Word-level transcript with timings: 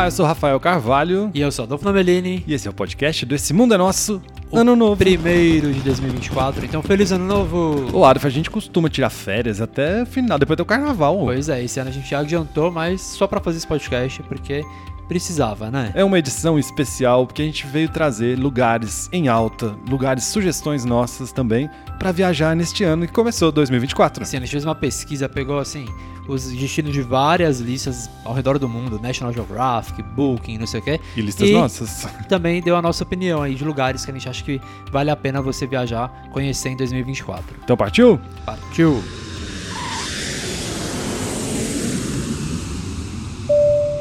Olá, 0.00 0.06
eu 0.06 0.12
sou 0.12 0.24
Rafael 0.24 0.58
Carvalho 0.58 1.30
E 1.34 1.42
eu 1.42 1.52
sou 1.52 1.66
Adolfo 1.66 1.84
Nomelini. 1.84 2.42
e 2.46 2.54
esse 2.54 2.66
é 2.66 2.70
o 2.70 2.72
podcast 2.72 3.26
do 3.26 3.34
Esse 3.34 3.52
Mundo 3.52 3.74
é 3.74 3.76
Nosso, 3.76 4.22
Ano 4.50 4.74
Novo. 4.74 4.96
Primeiro 4.96 5.70
de 5.74 5.80
2024. 5.80 6.64
Então, 6.64 6.82
feliz 6.82 7.12
ano 7.12 7.26
novo! 7.26 7.90
O 7.92 8.02
Adolfo, 8.02 8.26
a 8.26 8.30
gente 8.30 8.48
costuma 8.50 8.88
tirar 8.88 9.10
férias 9.10 9.60
até 9.60 10.06
final, 10.06 10.38
depois 10.38 10.56
do 10.56 10.64
carnaval. 10.64 11.18
Pois 11.18 11.50
é, 11.50 11.62
esse 11.62 11.78
ano 11.78 11.90
a 11.90 11.92
gente 11.92 12.08
já 12.08 12.20
adiantou, 12.20 12.70
mas 12.70 13.02
só 13.02 13.26
pra 13.26 13.40
fazer 13.40 13.58
esse 13.58 13.66
podcast, 13.66 14.22
porque 14.22 14.64
precisava, 15.10 15.72
né? 15.72 15.90
É 15.96 16.04
uma 16.04 16.20
edição 16.20 16.56
especial 16.56 17.26
porque 17.26 17.42
a 17.42 17.44
gente 17.44 17.66
veio 17.66 17.88
trazer 17.88 18.38
lugares 18.38 19.08
em 19.12 19.26
alta, 19.26 19.74
lugares, 19.88 20.22
sugestões 20.22 20.84
nossas 20.84 21.32
também, 21.32 21.68
pra 21.98 22.12
viajar 22.12 22.54
neste 22.54 22.84
ano 22.84 23.08
que 23.08 23.12
começou 23.12 23.50
2024. 23.50 24.22
Assim, 24.22 24.36
a 24.36 24.40
gente 24.40 24.52
fez 24.52 24.64
uma 24.64 24.74
pesquisa, 24.76 25.28
pegou 25.28 25.58
assim 25.58 25.84
os 26.28 26.46
destinos 26.52 26.92
de 26.92 27.02
várias 27.02 27.58
listas 27.58 28.08
ao 28.24 28.32
redor 28.32 28.56
do 28.56 28.68
mundo, 28.68 29.00
National 29.02 29.32
Geographic, 29.32 30.00
Booking, 30.00 30.58
não 30.58 30.66
sei 30.68 30.78
o 30.78 30.82
quê. 30.84 31.00
E 31.16 31.20
listas 31.20 31.48
E- 31.48 31.54
nossas. 31.54 32.06
Também 32.28 32.62
deu 32.62 32.76
a 32.76 32.82
nossa 32.82 33.02
opinião 33.02 33.42
aí 33.42 33.56
de 33.56 33.64
lugares 33.64 34.04
que 34.04 34.12
a 34.12 34.14
gente 34.14 34.28
acha 34.28 34.44
que 34.44 34.60
vale 34.92 35.10
a 35.10 35.16
pena 35.16 35.42
você 35.42 35.66
viajar, 35.66 36.08
conhecer 36.30 36.68
em 36.68 36.76
2024. 36.76 37.56
Então 37.64 37.76
partiu? 37.76 38.20
Partiu! 38.46 39.02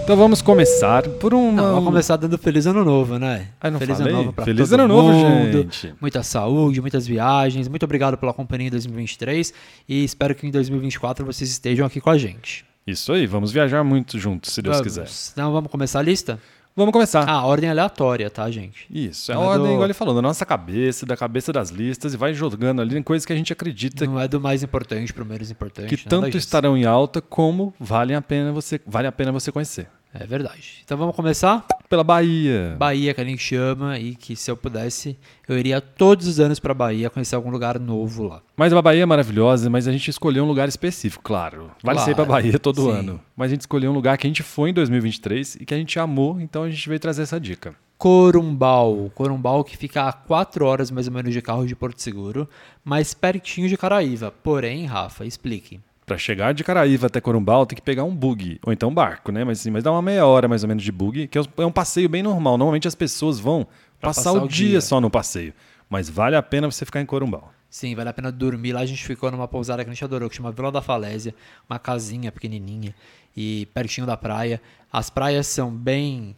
Então 0.09 0.17
vamos 0.17 0.41
começar 0.41 1.07
por. 1.07 1.31
Não, 1.33 1.53
vamos 1.55 1.83
começar 1.85 2.15
dando 2.17 2.35
feliz 2.35 2.65
ano 2.65 2.83
novo, 2.83 3.19
né? 3.19 3.49
Ah, 3.61 3.69
não 3.69 3.77
feliz 3.77 3.95
falei? 3.95 4.11
ano 4.11 4.21
novo 4.23 4.33
pra 4.33 4.43
Feliz 4.43 4.67
todo 4.67 4.79
ano 4.79 4.87
novo, 4.87 5.13
mundo. 5.13 5.51
gente. 5.61 5.93
Muita 6.01 6.23
saúde, 6.23 6.81
muitas 6.81 7.05
viagens. 7.05 7.67
Muito 7.67 7.83
obrigado 7.83 8.17
pela 8.17 8.33
companhia 8.33 8.69
em 8.69 8.71
2023 8.71 9.53
e 9.87 10.03
espero 10.03 10.33
que 10.33 10.47
em 10.47 10.49
2024 10.49 11.23
vocês 11.23 11.51
estejam 11.51 11.85
aqui 11.85 12.01
com 12.01 12.09
a 12.09 12.17
gente. 12.17 12.65
Isso 12.87 13.13
aí, 13.13 13.27
vamos 13.27 13.51
viajar 13.51 13.83
muito 13.83 14.17
juntos, 14.17 14.51
se 14.51 14.63
Deus 14.63 14.77
vamos. 14.77 14.87
quiser. 14.97 15.31
Então 15.31 15.53
vamos 15.53 15.69
começar 15.69 15.99
a 15.99 16.01
lista? 16.01 16.39
Vamos 16.75 16.91
começar. 16.91 17.29
Ah, 17.29 17.45
ordem 17.45 17.69
aleatória, 17.69 18.31
tá, 18.31 18.49
gente? 18.49 18.87
Isso, 18.89 19.31
é 19.31 19.35
a 19.35 19.37
é 19.37 19.41
ordem, 19.41 19.67
do- 19.67 19.73
igual 19.73 19.83
ele 19.85 19.93
falou, 19.93 20.15
da 20.15 20.23
nossa 20.23 20.43
cabeça, 20.43 21.05
da 21.05 21.15
cabeça 21.15 21.53
das 21.53 21.69
listas, 21.69 22.15
e 22.15 22.17
vai 22.17 22.33
jogando 22.33 22.81
ali 22.81 22.97
em 22.97 23.03
coisas 23.03 23.27
que 23.27 23.33
a 23.33 23.35
gente 23.35 23.53
acredita 23.53 24.05
Não 24.07 24.19
é 24.19 24.27
do 24.27 24.41
mais 24.41 24.63
importante 24.63 25.13
pro 25.13 25.23
menos 25.23 25.51
importante. 25.51 25.87
que 25.95 26.09
tanto 26.09 26.35
estarão 26.35 26.75
em 26.75 26.85
alta 26.85 27.21
como 27.21 27.75
vale 27.79 28.15
a 28.15 28.21
pena 28.23 28.51
você, 28.51 28.81
vale 28.87 29.07
a 29.07 29.11
pena 29.11 29.31
você 29.31 29.51
conhecer. 29.51 29.87
É 30.11 30.25
verdade. 30.25 30.79
Então 30.83 30.97
vamos 30.97 31.15
começar? 31.15 31.65
Pela 31.87 32.03
Bahia. 32.03 32.75
Bahia, 32.79 33.13
que 33.13 33.21
a 33.21 33.23
gente 33.25 33.41
chama, 33.43 33.99
e 33.99 34.15
que 34.15 34.35
se 34.35 34.49
eu 34.49 34.57
pudesse, 34.57 35.15
eu 35.47 35.57
iria 35.57 35.79
todos 35.79 36.27
os 36.27 36.39
anos 36.39 36.59
pra 36.59 36.73
Bahia 36.73 37.09
conhecer 37.11 37.35
algum 37.35 37.51
lugar 37.51 37.79
novo 37.79 38.23
lá. 38.23 38.41
Mas 38.57 38.73
a 38.73 38.81
Bahia 38.81 39.03
é 39.03 39.05
maravilhosa, 39.05 39.69
mas 39.69 39.87
a 39.87 39.91
gente 39.91 40.09
escolheu 40.09 40.43
um 40.43 40.47
lugar 40.47 40.67
específico, 40.67 41.23
claro. 41.23 41.71
Vale 41.83 41.97
Claro, 41.97 41.99
ser 41.99 42.15
pra 42.15 42.25
Bahia 42.25 42.57
todo 42.57 42.81
sim. 42.81 42.91
ano. 42.91 43.21
Mas 43.35 43.47
a 43.47 43.53
gente 43.53 43.61
escolheu 43.61 43.91
um 43.91 43.93
lugar 43.93 44.17
que 44.17 44.25
a 44.25 44.29
gente 44.29 44.41
foi 44.43 44.71
em 44.71 44.73
2023 44.73 45.57
e 45.61 45.65
que 45.65 45.73
a 45.73 45.77
gente 45.77 45.99
amou, 45.99 46.41
então 46.41 46.63
a 46.63 46.69
gente 46.69 46.87
veio 46.89 46.99
trazer 46.99 47.21
essa 47.23 47.39
dica. 47.39 47.75
Corumbau. 47.97 49.11
Corumbau 49.13 49.63
que 49.63 49.77
fica 49.77 50.07
a 50.07 50.13
4 50.13 50.65
horas 50.65 50.89
mais 50.89 51.07
ou 51.07 51.13
menos 51.13 51.33
de 51.33 51.41
carro 51.41 51.65
de 51.67 51.75
Porto 51.75 52.01
Seguro, 52.01 52.49
mas 52.83 53.13
pertinho 53.13 53.67
de 53.69 53.77
Caraíva. 53.77 54.33
Porém, 54.43 54.85
Rafa, 54.85 55.25
explique. 55.25 55.79
Pra 56.09 56.17
chegar 56.17 56.53
de 56.53 56.63
Caraíva 56.63 57.05
até 57.07 57.21
Corumbau 57.21 57.65
tem 57.67 57.75
que 57.75 57.81
pegar 57.81 58.03
um 58.03 58.15
bug, 58.15 58.59
ou 58.65 58.73
então 58.73 58.89
um 58.89 58.93
barco, 58.93 59.31
né? 59.31 59.43
Mas, 59.43 59.59
assim, 59.59 59.69
mas 59.69 59.83
dá 59.83 59.91
uma 59.91 60.01
meia 60.01 60.25
hora 60.25 60.47
mais 60.47 60.63
ou 60.63 60.67
menos 60.67 60.83
de 60.83 60.91
bug, 60.91 61.27
que 61.27 61.37
é 61.37 61.41
um- 61.41 61.67
é 61.67 61.71
passeio 61.71 62.09
bem 62.09 62.23
normal. 62.23 62.57
Normalmente 62.57 62.87
as 62.87 62.95
pessoas 62.95 63.39
vão 63.39 63.67
passar, 64.01 64.23
passar 64.31 64.33
o 64.41 64.45
o 64.45 64.47
dia, 64.47 64.69
dia. 64.69 64.81
só 64.81 64.99
no 64.99 65.09
passeio. 65.09 65.53
Mas 65.87 66.09
vale 66.09 66.35
a 66.35 66.41
pena 66.41 66.69
você 66.69 66.83
ficar 66.83 66.99
em 66.99 67.05
Corumbau. 67.05 67.51
Sim, 67.69 67.93
vale 67.93 68.09
a 68.09 68.13
pena 68.13 68.31
dormir. 68.31 68.73
Lá 68.73 68.79
a 68.81 68.85
gente 68.87 69.03
ficou 69.05 69.29
numa 69.29 69.47
pousada 69.47 69.83
que 69.83 69.89
a 69.89 69.93
gente 69.93 70.03
adorou, 70.03 70.27
que 70.29 70.35
chama 70.35 70.51
Vila 70.51 70.71
da 70.71 70.81
Falésia, 70.81 71.35
uma 71.69 71.77
casinha 71.77 72.31
pequenininha 72.31 72.95
e 73.37 73.67
pertinho 73.73 74.07
da 74.07 74.17
praia. 74.17 74.59
As 74.91 75.11
praias 75.11 75.45
são 75.45 75.69
bem 75.69 76.35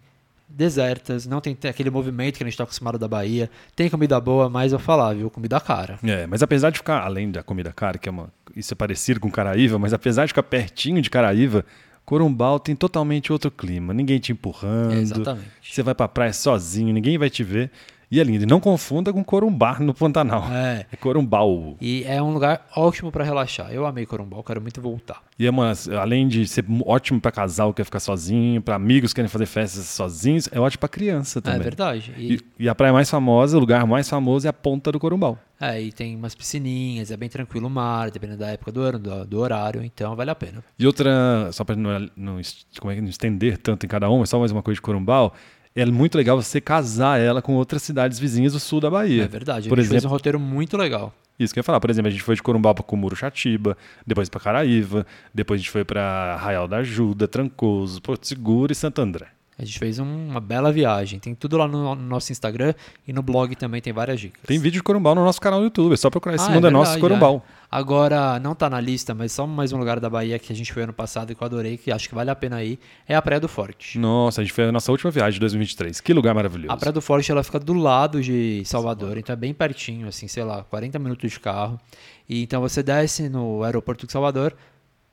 desertas, 0.56 1.26
não 1.26 1.42
tem 1.42 1.58
aquele 1.70 1.90
movimento 1.90 2.38
que 2.38 2.44
a 2.44 2.46
gente 2.46 2.54
está 2.54 2.64
acostumado 2.64 2.98
da 2.98 3.08
Bahia. 3.08 3.50
Tem 3.76 3.90
comida 3.90 4.20
boa, 4.20 4.50
mas 4.50 4.72
eu 4.72 4.80
falar, 4.80 5.16
viu? 5.16 5.30
Comida 5.30 5.60
cara. 5.60 5.98
É, 6.04 6.28
mas 6.28 6.44
apesar 6.44 6.70
de 6.70 6.78
ficar, 6.78 7.02
além 7.02 7.32
da 7.32 7.44
comida 7.44 7.72
cara, 7.72 7.98
que 7.98 8.08
é 8.08 8.12
uma, 8.12 8.30
isso 8.56 8.74
é 8.74 8.76
parecido 8.76 9.20
com 9.20 9.30
Caraíva, 9.32 9.80
mas 9.80 9.94
apesar 9.94 10.26
de 10.26 10.30
ficar 10.30 10.44
pertinho 10.44 11.02
de 11.02 11.10
Caraíva, 11.10 11.66
Corumbau 12.06 12.60
tem 12.60 12.76
totalmente 12.76 13.32
outro 13.32 13.50
clima. 13.50 13.94
Ninguém 13.94 14.20
te 14.20 14.32
empurrando. 14.32 14.94
Exatamente. 14.94 15.48
Você 15.62 15.82
vai 15.82 15.96
pra 15.96 16.08
praia 16.08 16.34
sozinho, 16.34 16.94
ninguém 16.94 17.18
vai 17.18 17.30
te 17.30 17.44
ver. 17.44 17.72
E 18.12 18.20
é 18.20 18.24
lindo. 18.24 18.44
E 18.44 18.46
não 18.46 18.60
confunda 18.60 19.14
com 19.14 19.24
Corumbá 19.24 19.80
no 19.80 19.94
Pantanal. 19.94 20.44
É. 20.52 20.86
É 20.92 20.96
Corumbau. 20.98 21.78
E 21.80 22.04
é 22.06 22.22
um 22.22 22.34
lugar 22.34 22.68
ótimo 22.76 23.10
para 23.12 23.24
relaxar. 23.24 23.72
Eu 23.72 23.86
amei 23.86 24.06
Corumbau, 24.06 24.44
quero 24.44 24.60
muito 24.62 24.82
voltar. 24.82 25.22
E 25.40 25.48
é 25.48 25.50
uma, 25.50 25.72
além 26.00 26.28
de 26.28 26.46
ser 26.48 26.66
ótimo 26.86 27.22
pra 27.22 27.32
casal 27.32 27.72
que 27.74 27.78
quer 27.78 27.86
ficar 27.86 28.02
sozinho, 28.02 28.62
pra 28.62 28.76
amigos 28.76 29.12
que 29.14 29.16
querem 29.16 29.30
fazer 29.30 29.46
festas 29.46 29.86
sozinhos, 29.86 30.50
é 30.52 30.60
ótimo 30.60 30.80
pra 30.82 30.90
criança 30.90 31.40
É 31.40 31.42
também. 31.42 31.62
verdade. 31.62 32.14
E, 32.18 32.34
E, 32.34 32.40
e 32.66 32.70
a 32.70 32.76
praia 32.76 32.92
mais 32.92 33.10
famosa, 33.10 33.56
o 33.56 33.60
lugar 33.62 33.88
mais 33.88 34.10
famoso 34.10 34.46
é 34.46 34.50
a 34.50 34.54
Ponta 34.54 34.92
do 34.92 35.00
Corumbau. 35.00 35.40
é, 35.60 35.82
e 35.82 35.92
tem 35.92 36.16
umas 36.16 36.36
piscininhas, 36.36 37.12
é 37.12 37.18
bem 37.18 37.30
tranquilo 37.30 37.68
o 37.68 37.70
mar, 37.70 38.12
dependendo 38.12 38.40
da 38.40 38.50
época 38.50 38.72
do 38.74 38.82
ano, 38.82 39.00
do, 39.00 39.26
do 39.26 39.40
horário, 39.40 39.82
então 39.84 40.16
vale 40.18 40.32
a 40.32 40.36
pena. 40.36 40.64
E 40.78 40.86
outra, 40.86 41.50
só 41.54 41.64
para 41.64 41.76
não, 41.76 42.10
não, 42.18 42.42
como 42.80 42.92
é 42.92 43.00
não 43.00 43.08
estender 43.10 43.58
tanto 43.58 43.86
em 43.86 43.90
cada 43.90 44.10
uma, 44.10 44.26
só 44.26 44.38
mais 44.38 44.52
uma 44.52 44.62
coisa 44.62 44.76
de 44.76 44.82
Corumbau, 44.82 45.34
é 45.76 45.86
muito 45.86 46.18
legal 46.18 46.42
você 46.42 46.60
casar 46.60 47.20
ela 47.20 47.42
com 47.42 47.56
outras 47.56 47.82
cidades 47.82 48.20
vizinhas 48.20 48.54
do 48.54 48.60
sul 48.60 48.80
da 48.80 48.90
Bahia. 48.90 49.24
É 49.24 49.28
verdade. 49.28 49.70
Por 49.70 49.80
a 49.80 49.82
gente 49.82 49.90
fez 49.90 50.02
exemplo, 50.02 50.14
um 50.14 50.18
roteiro 50.18 50.40
muito 50.40 50.78
legal. 50.78 51.14
isso 51.40 51.54
que 51.54 51.60
eu 51.60 51.62
ia 51.62 51.66
falar, 51.66 51.80
por 51.80 51.90
exemplo, 51.90 52.10
a 52.10 52.12
gente 52.12 52.24
foi 52.24 52.36
de 52.36 52.44
Corumbau 52.44 52.76
para 52.76 52.84
Cumuruxatiba, 52.84 53.78
depois 54.06 54.30
para 54.30 54.40
Caraíva, 54.40 55.06
depois 55.34 55.60
a 55.60 55.62
gente 55.62 55.72
foi 55.72 55.84
para 55.84 56.36
Arraial 56.36 56.68
da 56.68 56.78
Ajuda, 56.78 57.28
Trancoso, 57.28 58.02
Porto 58.02 58.28
Seguro 58.28 58.72
e 58.72 58.76
Santo 58.76 59.02
André. 59.02 59.28
A 59.62 59.66
gente 59.66 59.78
fez 59.78 60.00
um- 60.00 60.30
uma 60.30 60.40
bela 60.40 60.72
viagem. 60.72 61.20
Tem 61.20 61.36
tudo 61.36 61.56
lá 61.58 61.68
no, 61.68 61.94
no 61.96 62.02
nosso 62.02 62.32
Instagram 62.32 62.74
e 63.08 63.14
no 63.14 63.22
blog 63.22 63.56
também 63.56 63.80
tem 63.82 63.94
várias 63.94 64.20
dicas. 64.20 64.42
Tem 64.48 64.58
vídeo 64.58 64.80
de 64.80 64.84
Corumbau 64.84 65.14
no 65.14 65.24
nosso 65.24 65.40
canal 65.40 65.60
do 65.60 65.66
YouTube, 65.66 65.94
é 65.94 65.98
só 65.98 66.10
procurar 66.10 66.36
esse 66.36 66.46
Ah, 66.50 66.50
mundo 66.52 66.66
é, 66.66 66.70
é 66.70 66.74
nosso 66.74 66.92
verdade, 66.94 67.02
Corumbau. 67.20 67.46
é. 67.58 67.62
Agora, 67.74 68.38
não 68.40 68.54
tá 68.54 68.70
na 68.70 68.82
lista, 68.82 69.14
mas 69.14 69.32
só 69.32 69.48
mais 69.48 69.72
um 69.72 69.78
lugar 69.78 69.98
da 70.00 70.10
Bahia 70.10 70.38
que 70.38 70.52
a 70.52 70.56
gente 70.56 70.74
foi 70.74 70.84
ano 70.84 70.92
passado 70.92 71.32
e 71.32 71.36
que 71.36 71.42
eu 71.42 71.46
adorei, 71.46 71.78
que 71.78 71.90
acho 71.92 72.10
que 72.10 72.14
vale 72.16 72.30
a 72.30 72.36
pena 72.36 72.62
ir, 72.64 72.78
é 73.08 73.16
a 73.16 73.22
Praia 73.22 73.40
do 73.40 73.48
Forte. 73.48 73.98
Nossa, 73.98 74.42
a 74.42 74.44
gente 74.44 74.52
foi 74.52 74.66
a 74.66 74.72
nossa 74.74 74.92
última 74.92 75.10
viagem 75.10 75.34
de 75.36 75.40
2023. 75.40 76.02
Que 76.02 76.14
lugar 76.14 76.34
maravilhoso. 76.36 76.74
A 76.74 76.76
Praia 76.76 76.92
do 76.92 77.02
Forte, 77.02 77.32
ela 77.32 77.44
fica 77.44 77.60
do 77.60 77.74
lado 77.74 78.22
de 78.22 78.62
Salvador, 78.66 79.18
então 79.18 79.32
é 79.32 79.38
bem 79.38 79.54
pertinho, 79.54 80.08
assim, 80.10 80.28
sei 80.28 80.44
lá, 80.44 80.64
40 80.64 81.00
minutos 81.00 81.32
de 81.32 81.40
carro. 81.40 81.80
E 82.28 82.44
então 82.44 82.60
você 82.62 82.82
desce 82.84 83.30
no 83.30 83.64
aeroporto 83.64 84.06
de 84.06 84.12
Salvador, 84.12 84.54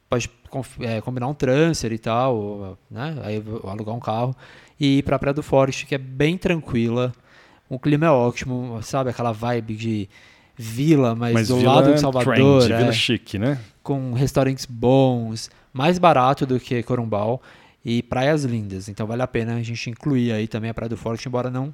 pode 0.08 0.30
é, 0.80 1.00
combinar 1.00 1.28
um 1.28 1.34
transfer 1.34 1.92
e 1.92 1.98
tal, 1.98 2.78
né, 2.90 3.16
aí 3.22 3.42
alugar 3.64 3.94
um 3.94 4.00
carro, 4.00 4.34
e 4.78 4.98
ir 4.98 5.02
pra 5.02 5.18
Praia 5.18 5.34
do 5.34 5.42
Forte, 5.42 5.86
que 5.86 5.94
é 5.94 5.98
bem 5.98 6.38
tranquila, 6.38 7.12
o 7.68 7.78
clima 7.78 8.06
é 8.06 8.10
ótimo, 8.10 8.78
sabe, 8.82 9.10
aquela 9.10 9.32
vibe 9.32 9.74
de 9.74 10.08
vila, 10.56 11.14
mas, 11.14 11.34
Mas 11.34 11.48
do 11.48 11.56
Vila 11.58 11.74
lado 11.74 11.94
de 11.94 12.00
Salvador, 12.00 12.34
trendy, 12.34 12.72
é, 12.72 12.78
Vila 12.78 12.92
chique, 12.92 13.38
né? 13.38 13.58
com 13.82 14.12
restaurantes 14.12 14.66
bons, 14.66 15.50
mais 15.72 15.98
barato 15.98 16.44
do 16.44 16.58
que 16.58 16.82
Corumbau 16.82 17.40
e 17.84 18.02
praias 18.02 18.44
lindas. 18.44 18.88
Então 18.88 19.06
vale 19.06 19.22
a 19.22 19.26
pena 19.26 19.54
a 19.54 19.62
gente 19.62 19.88
incluir 19.88 20.32
aí 20.32 20.48
também 20.48 20.68
a 20.68 20.74
Praia 20.74 20.88
do 20.88 20.96
Forte, 20.96 21.28
embora 21.28 21.48
não 21.48 21.72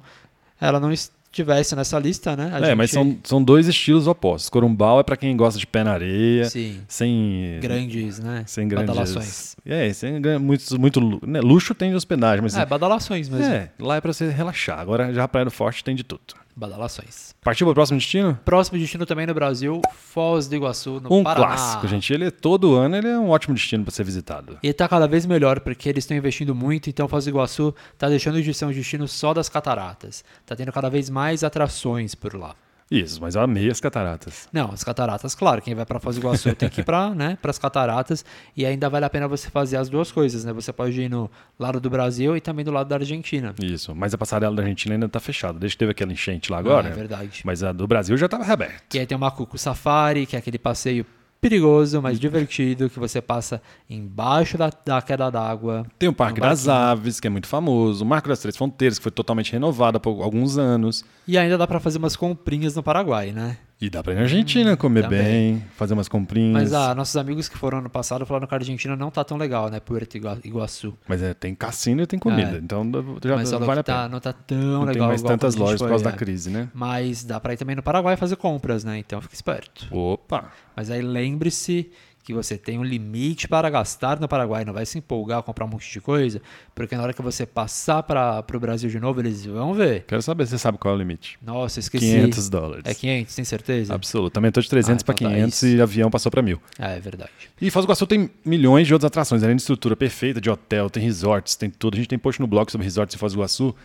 ela 0.59 0.79
não 0.79 0.91
estivesse 1.35 1.75
nessa 1.75 1.99
lista, 1.99 2.35
né? 2.35 2.49
A 2.53 2.57
é, 2.59 2.65
gente- 2.65 2.75
mas 2.75 2.91
são, 2.91 3.17
são 3.23 3.43
dois 3.43 3.67
estilos 3.67 4.07
opostos. 4.07 4.49
Corumbau 4.49 4.99
é 4.99 5.03
pra 5.03 5.17
quem 5.17 5.35
gosta 5.35 5.59
de 5.59 5.67
pé 5.67 5.83
na 5.83 5.91
areia, 5.91 6.49
sim, 6.49 6.79
sem 6.87 7.59
grandes, 7.61 8.19
né? 8.19 8.43
sem 8.47 8.67
grandes 8.67 8.87
badalações. 8.95 9.55
É, 9.65 9.91
sem 9.93 10.19
muito 10.39 10.79
muito 10.79 11.19
né, 11.25 11.41
luxo 11.41 11.73
tem 11.75 11.89
de 11.89 11.95
hospedagem, 11.95 12.41
mas 12.41 12.55
É, 12.55 12.65
badalações 12.65 13.27
mesmo. 13.29 13.45
é, 13.45 13.69
lá 13.79 13.97
é 13.97 14.01
pra 14.01 14.13
você 14.13 14.29
relaxar. 14.29 14.79
Agora 14.79 15.13
já 15.13 15.23
a 15.23 15.27
Praia 15.27 15.45
do 15.45 15.51
Forte 15.51 15.83
tem 15.83 15.95
de 15.95 16.03
tudo. 16.03 16.21
Badalações. 16.55 17.35
Partiu 17.43 17.67
pro 17.67 17.73
próximo 17.73 17.99
destino? 17.99 18.39
Próximo 18.45 18.79
destino 18.79 19.05
também 19.05 19.27
no 19.27 19.33
Brasil, 19.33 19.81
Foz 19.93 20.47
do 20.47 20.55
Iguaçu, 20.55 21.01
no 21.01 21.13
um 21.13 21.23
Paraná. 21.23 21.47
clássico, 21.47 21.87
gente. 21.87 22.13
Ele 22.13 22.31
todo 22.31 22.75
ano 22.75 22.95
ele 22.95 23.09
é 23.09 23.19
um 23.19 23.29
ótimo 23.29 23.53
destino 23.53 23.83
pra 23.83 23.91
ser 23.91 24.03
visitado. 24.05 24.57
E 24.63 24.71
tá 24.71 24.87
cada 24.87 25.07
vez 25.07 25.25
melhor, 25.25 25.59
porque 25.59 25.89
eles 25.89 26.03
estão 26.03 26.15
investindo 26.15 26.55
muito, 26.55 26.89
então 26.89 27.07
Foz 27.07 27.25
do 27.25 27.29
Iguaçu 27.31 27.75
tá 27.97 28.07
deixando 28.07 28.41
de 28.41 28.53
ser 28.53 28.65
um 28.65 28.71
destino 28.71 29.07
só 29.07 29.33
das 29.33 29.49
cataratas. 29.49 30.23
Tá 30.45 30.55
tendo 30.55 30.71
cada 30.71 30.89
vez 30.89 31.09
mais 31.09 31.43
atrações 31.43 32.15
por 32.15 32.33
lá. 32.33 32.55
Isso, 32.89 33.19
mas 33.19 33.35
eu 33.35 33.41
amei 33.41 33.69
as 33.69 33.79
cataratas. 33.79 34.47
Não, 34.53 34.71
as 34.71 34.83
cataratas, 34.83 35.33
claro, 35.33 35.61
quem 35.61 35.73
vai 35.73 35.85
pra 35.85 35.99
Foz 35.99 36.15
do 36.15 36.21
Iguaçu 36.21 36.53
tem 36.55 36.69
que 36.69 36.81
ir 36.81 36.83
para 36.83 37.15
né, 37.15 37.37
as 37.43 37.57
cataratas 37.57 38.23
e 38.55 38.65
ainda 38.65 38.87
vale 38.89 39.05
a 39.05 39.09
pena 39.09 39.27
você 39.27 39.49
fazer 39.49 39.77
as 39.77 39.89
duas 39.89 40.11
coisas, 40.11 40.45
né? 40.45 40.53
Você 40.53 40.71
pode 40.71 41.01
ir 41.01 41.09
no 41.09 41.29
lado 41.57 41.79
do 41.79 41.89
Brasil 41.89 42.37
e 42.37 42.41
também 42.41 42.63
do 42.63 42.71
lado 42.71 42.87
da 42.87 42.97
Argentina. 42.97 43.55
Isso, 43.61 43.95
mas 43.95 44.13
a 44.13 44.17
passarela 44.17 44.55
da 44.55 44.61
Argentina 44.61 44.93
ainda 44.95 45.09
tá 45.09 45.19
fechada. 45.19 45.57
Desde 45.57 45.75
que 45.75 45.79
teve 45.79 45.91
aquela 45.91 46.13
enchente 46.13 46.51
lá 46.51 46.59
agora. 46.59 46.89
Ah, 46.89 46.91
é 46.91 46.93
verdade. 46.93 47.41
Mas 47.43 47.63
a 47.63 47.71
do 47.71 47.87
Brasil 47.87 48.15
já 48.17 48.27
tava 48.27 48.43
reaberta. 48.43 48.83
E 48.93 48.99
aí 48.99 49.05
tem 49.05 49.17
o 49.17 49.19
Macuco 49.19 49.57
Safari, 49.57 50.25
que 50.27 50.35
é 50.35 50.39
aquele 50.39 50.59
passeio 50.59 51.05
perigoso, 51.45 52.01
mas 52.01 52.19
divertido, 52.19 52.89
que 52.89 52.99
você 52.99 53.21
passa 53.21 53.61
embaixo 53.87 54.57
da, 54.57 54.71
da 54.83 54.99
queda 54.99 55.29
d'água. 55.29 55.85
Tem 55.99 56.09
o 56.09 56.13
Parque 56.13 56.41
das. 56.41 56.67
Aves, 56.67 57.19
que 57.19 57.27
é 57.27 57.29
muito 57.29 57.47
famoso. 57.47 58.03
O 58.03 58.07
Marco 58.07 58.27
das 58.27 58.39
Três 58.39 58.57
Fronteiras, 58.57 58.97
que 58.97 59.03
foi 59.03 59.11
totalmente 59.11 59.51
renovado 59.51 60.01
há 60.03 60.23
alguns 60.23 60.57
anos. 60.57 61.05
E 61.27 61.37
ainda 61.37 61.55
dá 61.55 61.67
pra 61.67 61.79
fazer 61.79 61.99
umas 61.99 62.15
comprinhas 62.15 62.75
no 62.75 62.81
Paraguai, 62.81 63.31
né? 63.31 63.57
E 63.79 63.89
dá 63.89 64.01
pra 64.01 64.13
ir 64.13 64.15
na 64.15 64.21
Argentina 64.21 64.77
comer 64.77 65.03
também. 65.03 65.21
bem, 65.21 65.65
fazer 65.75 65.93
umas 65.93 66.07
comprinhas. 66.07 66.53
Mas 66.53 66.73
ah, 66.73 66.95
nossos 66.95 67.17
amigos 67.17 67.49
que 67.49 67.57
foram 67.57 67.79
ano 67.79 67.89
passado 67.89 68.25
falaram 68.25 68.47
que 68.47 68.53
a 68.53 68.57
Argentina 68.57 68.95
não 68.95 69.11
tá 69.11 69.21
tão 69.23 69.35
legal, 69.37 69.69
né? 69.69 69.81
Puerto 69.81 70.15
Igua- 70.15 70.39
Iguaçu. 70.45 70.97
Mas 71.07 71.21
é, 71.21 71.33
tem 71.33 71.53
cassino 71.53 72.01
e 72.01 72.07
tem 72.07 72.17
comida. 72.17 72.55
É. 72.55 72.57
Então 72.59 72.89
já 73.23 73.35
Mas 73.35 73.51
vale 73.51 73.81
a 73.81 73.83
tá, 73.83 73.95
pena. 73.95 74.09
não 74.09 74.19
tá 74.21 74.31
tão 74.31 74.57
Não 74.57 74.79
legal 74.85 74.93
tem 74.93 75.07
mais 75.07 75.19
igual 75.21 75.33
tantas 75.33 75.55
lojas 75.55 75.81
por 75.81 75.89
causa 75.89 76.03
foi, 76.05 76.11
da 76.11 76.15
é. 76.15 76.17
crise, 76.17 76.49
né? 76.49 76.69
Mas 76.73 77.25
dá 77.25 77.37
pra 77.37 77.53
ir 77.53 77.57
também 77.57 77.75
no 77.75 77.83
Paraguai 77.83 78.15
fazer 78.15 78.37
compras, 78.37 78.85
né? 78.85 78.97
Então 78.97 79.21
fique 79.21 79.35
esperto. 79.35 79.87
Opa! 79.91 80.51
Mas 80.73 80.89
aí 80.89 81.01
lembre-se 81.01 81.91
que 82.25 82.33
você 82.33 82.57
tem 82.57 82.79
um 82.79 82.83
limite 82.83 83.47
para 83.47 83.69
gastar 83.69 84.19
no 84.19 84.27
Paraguai, 84.27 84.65
não 84.65 84.73
vai 84.73 84.85
se 84.85 84.97
empolgar, 84.97 85.43
comprar 85.43 85.65
um 85.65 85.67
monte 85.69 85.91
de 85.91 86.01
coisa, 86.01 86.41
porque 86.73 86.95
na 86.95 87.03
hora 87.03 87.13
que 87.13 87.21
você 87.21 87.45
passar 87.45 88.01
para 88.01 88.43
o 88.51 88.59
Brasil 88.59 88.89
de 88.89 88.99
novo, 88.99 89.21
eles 89.21 89.45
vão 89.45 89.75
ver. 89.75 90.05
Quero 90.07 90.21
saber 90.23 90.45
se 90.45 90.51
você 90.51 90.57
sabe 90.57 90.79
qual 90.79 90.93
é 90.93 90.97
o 90.97 90.99
limite. 90.99 91.37
Nossa, 91.39 91.79
esqueci. 91.79 92.03
500 92.05 92.49
dólares. 92.49 92.83
É 92.85 92.93
500, 92.95 93.35
tem 93.35 93.45
certeza? 93.45 93.99
Também 94.33 94.51
tô 94.51 94.59
de 94.59 94.67
300 94.69 95.03
Ah, 95.03 95.05
pra 95.05 95.13
então 95.13 95.29
tá, 95.29 95.35
500 95.35 95.55
isso. 95.63 95.67
e 95.77 95.81
avião 95.81 96.09
passou 96.09 96.31
pra 96.31 96.41
mil. 96.41 96.59
Ah, 96.79 96.89
é 96.91 96.99
verdade. 96.99 97.29
E 97.61 97.69
Foz 97.69 97.85
do 97.85 97.87
Iguaçu 97.89 98.07
tem 98.07 98.29
milhões 98.43 98.87
de 98.87 98.93
outras 98.93 99.07
atrações, 99.07 99.43
além 99.43 99.55
de 99.55 99.61
estrutura 99.61 99.95
perfeita, 99.95 100.41
de 100.41 100.49
hotel, 100.49 100.89
tem 100.89 101.03
resorts, 101.03 101.55
tem 101.55 101.69
tudo. 101.69 101.93
A 101.93 101.97
gente 101.97 102.07
tem 102.09 102.17
post 102.17 102.41
no 102.41 102.47
blog 102.47 102.71
sobre 102.71 102.85
resorts 102.85 103.15
em 103.15 103.19
Foz 103.19 103.33
do 103.33 103.37
Iguaçu. 103.37 103.75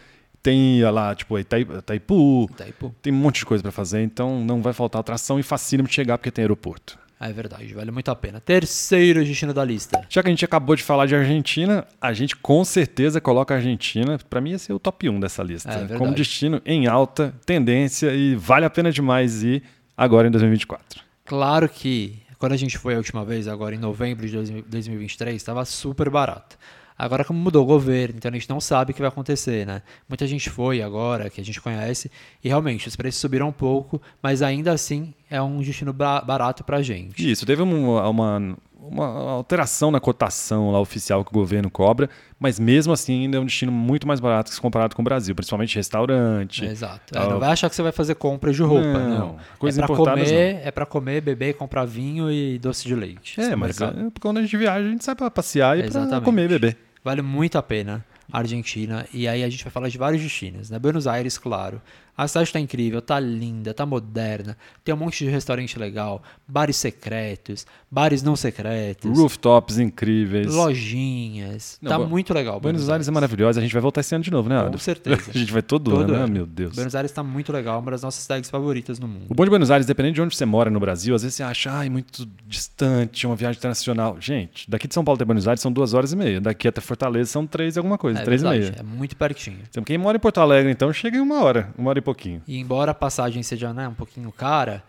Tem 0.43 0.83
lá, 0.85 1.15
tipo, 1.15 1.39
Itai- 1.39 1.61
Itaipu, 1.79 2.49
Itaipu. 2.53 2.95
tem 3.03 3.13
um 3.13 3.17
monte 3.17 3.41
de 3.41 3.45
coisa 3.47 3.61
pra 3.63 3.71
fazer, 3.71 4.03
então 4.03 4.43
não 4.43 4.63
vai 4.63 4.73
faltar 4.73 5.01
atração 5.01 5.39
e 5.39 5.43
facílimo 5.43 5.87
de 5.87 5.95
chegar 5.95 6.17
porque 6.17 6.31
tem 6.31 6.43
aeroporto. 6.45 6.99
Ah, 7.23 7.29
é 7.29 7.33
verdade, 7.35 7.75
vale 7.75 7.91
muito 7.91 8.11
a 8.11 8.17
pena. 8.17 8.41
Terceiro 8.41 9.23
destino 9.23 9.53
da 9.53 9.63
lista. 9.63 10.03
Já 10.09 10.23
que 10.23 10.29
a 10.29 10.33
gente 10.33 10.43
acabou 10.43 10.75
de 10.75 10.83
falar 10.83 11.05
de 11.05 11.15
Argentina, 11.15 11.87
a 12.01 12.15
gente 12.15 12.35
com 12.35 12.65
certeza 12.65 13.21
coloca 13.21 13.53
a 13.53 13.59
Argentina, 13.59 14.19
pra 14.31 14.41
mim 14.41 14.53
ia 14.53 14.59
ser 14.59 14.73
o 14.73 14.79
top 14.79 15.07
1 15.07 15.21
dessa 15.21 15.43
lista, 15.43 15.71
É, 15.71 15.79
verdade. 15.81 15.99
como 15.99 16.15
destino 16.15 16.63
em 16.65 16.87
alta 16.87 17.35
tendência 17.45 18.15
e 18.15 18.35
vale 18.37 18.65
a 18.65 18.71
pena 18.71 18.91
demais 18.91 19.43
ir 19.43 19.63
agora 19.95 20.29
em 20.29 20.31
2024. 20.31 21.03
Claro 21.27 21.69
que 21.69 22.23
quando 22.39 22.53
a 22.53 22.57
gente 22.57 22.79
foi 22.79 22.95
a 22.95 22.97
última 22.97 23.23
vez, 23.23 23.47
agora 23.47 23.75
em 23.75 23.79
novembro 23.79 24.27
de 24.27 24.63
2023, 24.63 25.37
estava 25.37 25.63
super 25.67 26.09
barato. 26.09 26.57
Agora, 26.97 27.23
como 27.23 27.39
mudou 27.39 27.63
o 27.65 27.67
governo, 27.67 28.15
então 28.17 28.31
a 28.31 28.35
gente 28.35 28.49
não 28.49 28.61
sabe 28.61 28.93
o 28.93 28.95
que 28.95 29.01
vai 29.01 29.09
acontecer, 29.09 29.67
né? 29.67 29.83
Muita 30.09 30.27
gente 30.27 30.49
foi 30.49 30.81
agora, 30.83 31.29
que 31.29 31.41
a 31.41 31.45
gente 31.45 31.61
conhece, 31.61 32.11
e 32.43 32.49
realmente 32.49 32.89
os 32.89 32.97
preços 32.97 33.21
subiram 33.21 33.49
um 33.49 33.53
pouco, 33.53 34.01
mas 34.23 34.41
ainda 34.43 34.73
assim 34.73 35.13
é 35.31 35.41
um 35.41 35.59
destino 35.61 35.93
ba- 35.93 36.21
barato 36.21 36.65
pra 36.65 36.83
gente. 36.83 37.31
Isso, 37.31 37.47
teve 37.47 37.63
uma, 37.63 38.09
uma, 38.09 38.57
uma 38.79 39.07
alteração 39.31 39.91
na 39.91 40.01
cotação 40.01 40.71
lá 40.73 40.81
oficial 40.81 41.25
que 41.25 41.31
o 41.31 41.35
governo 41.35 41.71
cobra, 41.71 42.11
mas 42.39 42.59
mesmo 42.59 42.93
assim 42.93 43.23
ainda 43.23 43.37
é 43.37 43.41
um 43.41 43.45
destino 43.45 43.71
muito 43.71 44.07
mais 44.09 44.19
barato 44.21 44.51
se 44.51 44.61
comparado 44.61 44.95
com 44.97 45.03
o 45.03 45.05
Brasil, 45.05 45.35
principalmente 45.35 45.77
restaurante. 45.77 46.65
Exato. 46.65 47.17
É, 47.17 47.29
não 47.29 47.39
vai 47.39 47.51
achar 47.51 47.71
que 47.71 47.77
você 47.77 47.83
vai 47.83 47.93
fazer 47.93 48.17
compra 48.17 48.53
de 48.53 48.61
roupa, 48.63 48.83
Não, 48.99 49.19
não. 49.19 49.37
coisas 49.59 49.79
é 49.81 49.85
importadas, 49.85 50.29
comer, 50.29 50.61
é 50.65 50.71
para 50.71 50.85
comer, 50.85 51.21
beber, 51.21 51.55
comprar 51.55 51.85
vinho 51.85 52.31
e 52.31 52.59
doce 52.59 52.87
de 52.89 52.95
leite. 52.95 53.41
É, 53.41 53.55
mas 53.55 53.81
é, 53.81 53.93
quando 54.21 54.39
a 54.39 54.43
gente 54.43 54.57
viaja, 54.57 54.85
a 54.87 54.91
gente 54.91 55.05
sai 55.05 55.15
pra 55.15 55.31
passear 55.31 55.79
e 55.79 55.83
Exatamente. 55.83 56.25
comer 56.25 56.45
e 56.47 56.49
beber. 56.49 56.77
Vale 57.05 57.23
muito 57.23 57.57
a 57.57 57.63
pena 57.63 58.05
a 58.33 58.39
Argentina. 58.39 59.07
E 59.13 59.27
aí 59.27 59.43
a 59.43 59.49
gente 59.49 59.65
vai 59.65 59.73
falar 59.73 59.89
de 59.89 59.99
vários 59.99 60.23
destinos, 60.23 60.71
né? 60.71 60.79
Buenos 60.79 61.07
Aires, 61.07 61.37
claro. 61.37 61.81
A 62.21 62.29
cidade 62.29 62.53
tá 62.53 62.61
incrível, 62.61 63.01
tá 63.01 63.19
linda, 63.19 63.73
tá 63.73 63.87
moderna. 63.87 64.55
Tem 64.85 64.95
um 64.95 64.99
monte 64.99 65.25
de 65.25 65.31
restaurante 65.31 65.79
legal, 65.79 66.23
bares 66.47 66.77
secretos, 66.77 67.67
bares 67.91 68.23
não 68.23 68.37
secretos, 68.37 69.19
Rooftops 69.19 69.79
incríveis. 69.79 70.47
lojinhas. 70.55 71.79
Não, 71.83 71.91
tá 71.91 71.99
muito 71.99 72.33
legal. 72.33 72.61
Buenos 72.61 72.89
Aires 72.89 73.09
é 73.09 73.11
maravilhosa, 73.11 73.59
a 73.61 73.63
gente 73.63 73.73
vai 73.73 73.83
voltar 73.83 74.01
esse 74.01 74.15
ano 74.15 74.23
de 74.23 74.31
novo, 74.31 74.49
né, 74.49 74.59
Com 74.61 74.67
Adam? 74.67 74.79
certeza. 74.79 75.31
A 75.35 75.39
gente 75.39 75.53
vai 75.53 75.63
todo, 75.63 75.91
Todo 75.91 76.03
ano, 76.05 76.13
né? 76.13 76.19
ano. 76.25 76.33
Meu 76.33 76.47
Deus. 76.47 76.75
Buenos 76.75 76.95
Aires 76.95 77.11
tá 77.13 77.23
muito 77.23 77.53
legal, 77.53 77.81
uma 77.81 77.91
das 77.91 78.03
nossas 78.03 78.23
cidades 78.23 78.49
favoritas 78.51 78.99
no 78.99 79.09
mundo. 79.09 79.27
O 79.29 79.35
bom 79.35 79.45
de 79.45 79.51
Buenos 79.51 79.71
Aires, 79.71 79.87
dependendo 79.87 80.15
de 80.15 80.23
onde 80.23 80.37
você 80.37 80.45
mora 80.45 80.71
no 80.71 80.79
Brasil, 80.79 81.15
às 81.15 81.23
vezes 81.23 81.37
você 81.37 81.43
acha, 81.43 81.71
ai, 81.73 81.89
muito 81.89 82.27
distante, 82.47 83.27
uma 83.27 83.37
viagem 83.37 83.59
internacional. 83.59 84.17
Gente, 84.21 84.69
daqui 84.71 84.87
de 84.87 84.95
São 84.95 85.05
Paulo 85.05 85.17
até 85.17 85.25
Buenos 85.25 85.49
Aires 85.49 85.61
são 85.61 85.73
duas 85.73 85.95
horas 85.95 86.13
e 86.13 86.17
meia. 86.17 86.41
Daqui 86.41 86.69
até 86.69 86.81
Fortaleza 86.81 87.31
são 87.31 87.47
três 87.47 87.77
e 87.77 87.79
alguma 87.79 87.99
coisa, 87.99 88.21
É 88.21 88.23
três 88.25 88.43
verdade, 88.43 88.65
e 88.67 88.71
meia. 88.71 88.81
é 88.81 88.83
muito 88.83 89.17
pertinho. 89.17 89.59
Então, 89.69 89.83
quem 89.83 89.99
mora 89.99 90.17
em 90.17 90.21
Porto 90.21 90.39
Alegre, 90.41 90.71
então, 90.71 90.93
chega 90.93 91.17
em 91.17 91.21
uma 91.21 91.43
hora, 91.43 91.73
uma 91.77 91.91
hora 91.91 91.99
e 91.99 92.03
pouquinho. 92.03 92.43
E 92.47 92.59
embora 92.59 92.91
a 92.93 92.95
passagem 92.95 93.43
seja 93.43 93.73
né, 93.73 93.89
um 93.89 93.95
pouquinho 93.95 94.31
cara, 94.33 94.83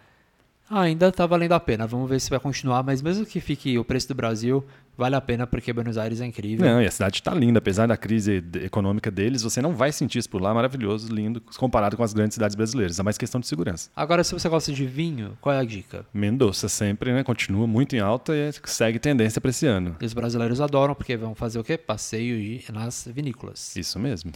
ainda 0.80 1.12
tá 1.12 1.26
valendo 1.26 1.54
a 1.54 1.60
pena. 1.60 1.86
Vamos 1.86 2.10
ver 2.10 2.20
se 2.20 2.30
vai 2.30 2.40
continuar, 2.40 2.84
mas 2.84 3.02
mesmo 3.02 3.26
que 3.26 3.40
fique 3.40 3.78
o 3.78 3.84
preço 3.84 4.08
do 4.08 4.16
Brasil, 4.16 4.64
vale 4.98 5.16
a 5.16 5.22
pena 5.22 5.46
porque 5.46 5.74
Buenos 5.74 5.98
Aires 5.98 6.22
é 6.22 6.26
incrível. 6.26 6.66
Não, 6.66 6.82
e 6.82 6.86
a 6.86 6.92
cidade 6.92 7.16
está 7.16 7.34
linda, 7.34 7.60
apesar 7.60 7.88
da 7.88 7.98
crise 7.98 8.44
econômica 8.64 9.10
deles, 9.10 9.42
você 9.42 9.62
não 9.62 9.76
vai 9.76 9.92
sentir 9.92 10.20
isso 10.20 10.30
por 10.30 10.42
lá, 10.42 10.54
maravilhoso, 10.54 11.14
lindo, 11.14 11.42
comparado 11.58 11.98
com 11.98 12.04
as 12.04 12.14
grandes 12.14 12.36
cidades 12.36 12.56
brasileiras. 12.56 13.00
É 13.00 13.04
mais 13.04 13.18
questão 13.18 13.42
de 13.42 13.48
segurança. 13.48 13.90
Agora, 13.96 14.24
se 14.24 14.34
você 14.34 14.48
gosta 14.48 14.72
de 14.72 14.86
vinho, 14.86 15.38
qual 15.42 15.56
é 15.56 15.60
a 15.60 15.66
dica? 15.66 16.06
Mendoza 16.14 16.70
sempre, 16.70 17.12
né, 17.12 17.24
continua 17.24 17.68
muito 17.68 17.96
em 17.96 18.00
alta 18.00 18.34
e 18.36 18.52
segue 18.66 19.00
tendência 19.00 19.42
para 19.42 19.50
esse 19.50 19.66
ano. 19.66 19.96
E 20.00 20.06
os 20.06 20.14
brasileiros 20.14 20.62
adoram 20.62 20.96
porque 20.96 21.18
vão 21.18 21.36
fazer 21.36 21.60
o 21.60 21.64
quê? 21.64 21.78
Passeio 21.78 22.62
nas 22.72 23.08
vinícolas. 23.12 23.76
Isso 23.76 24.00
mesmo. 24.00 24.32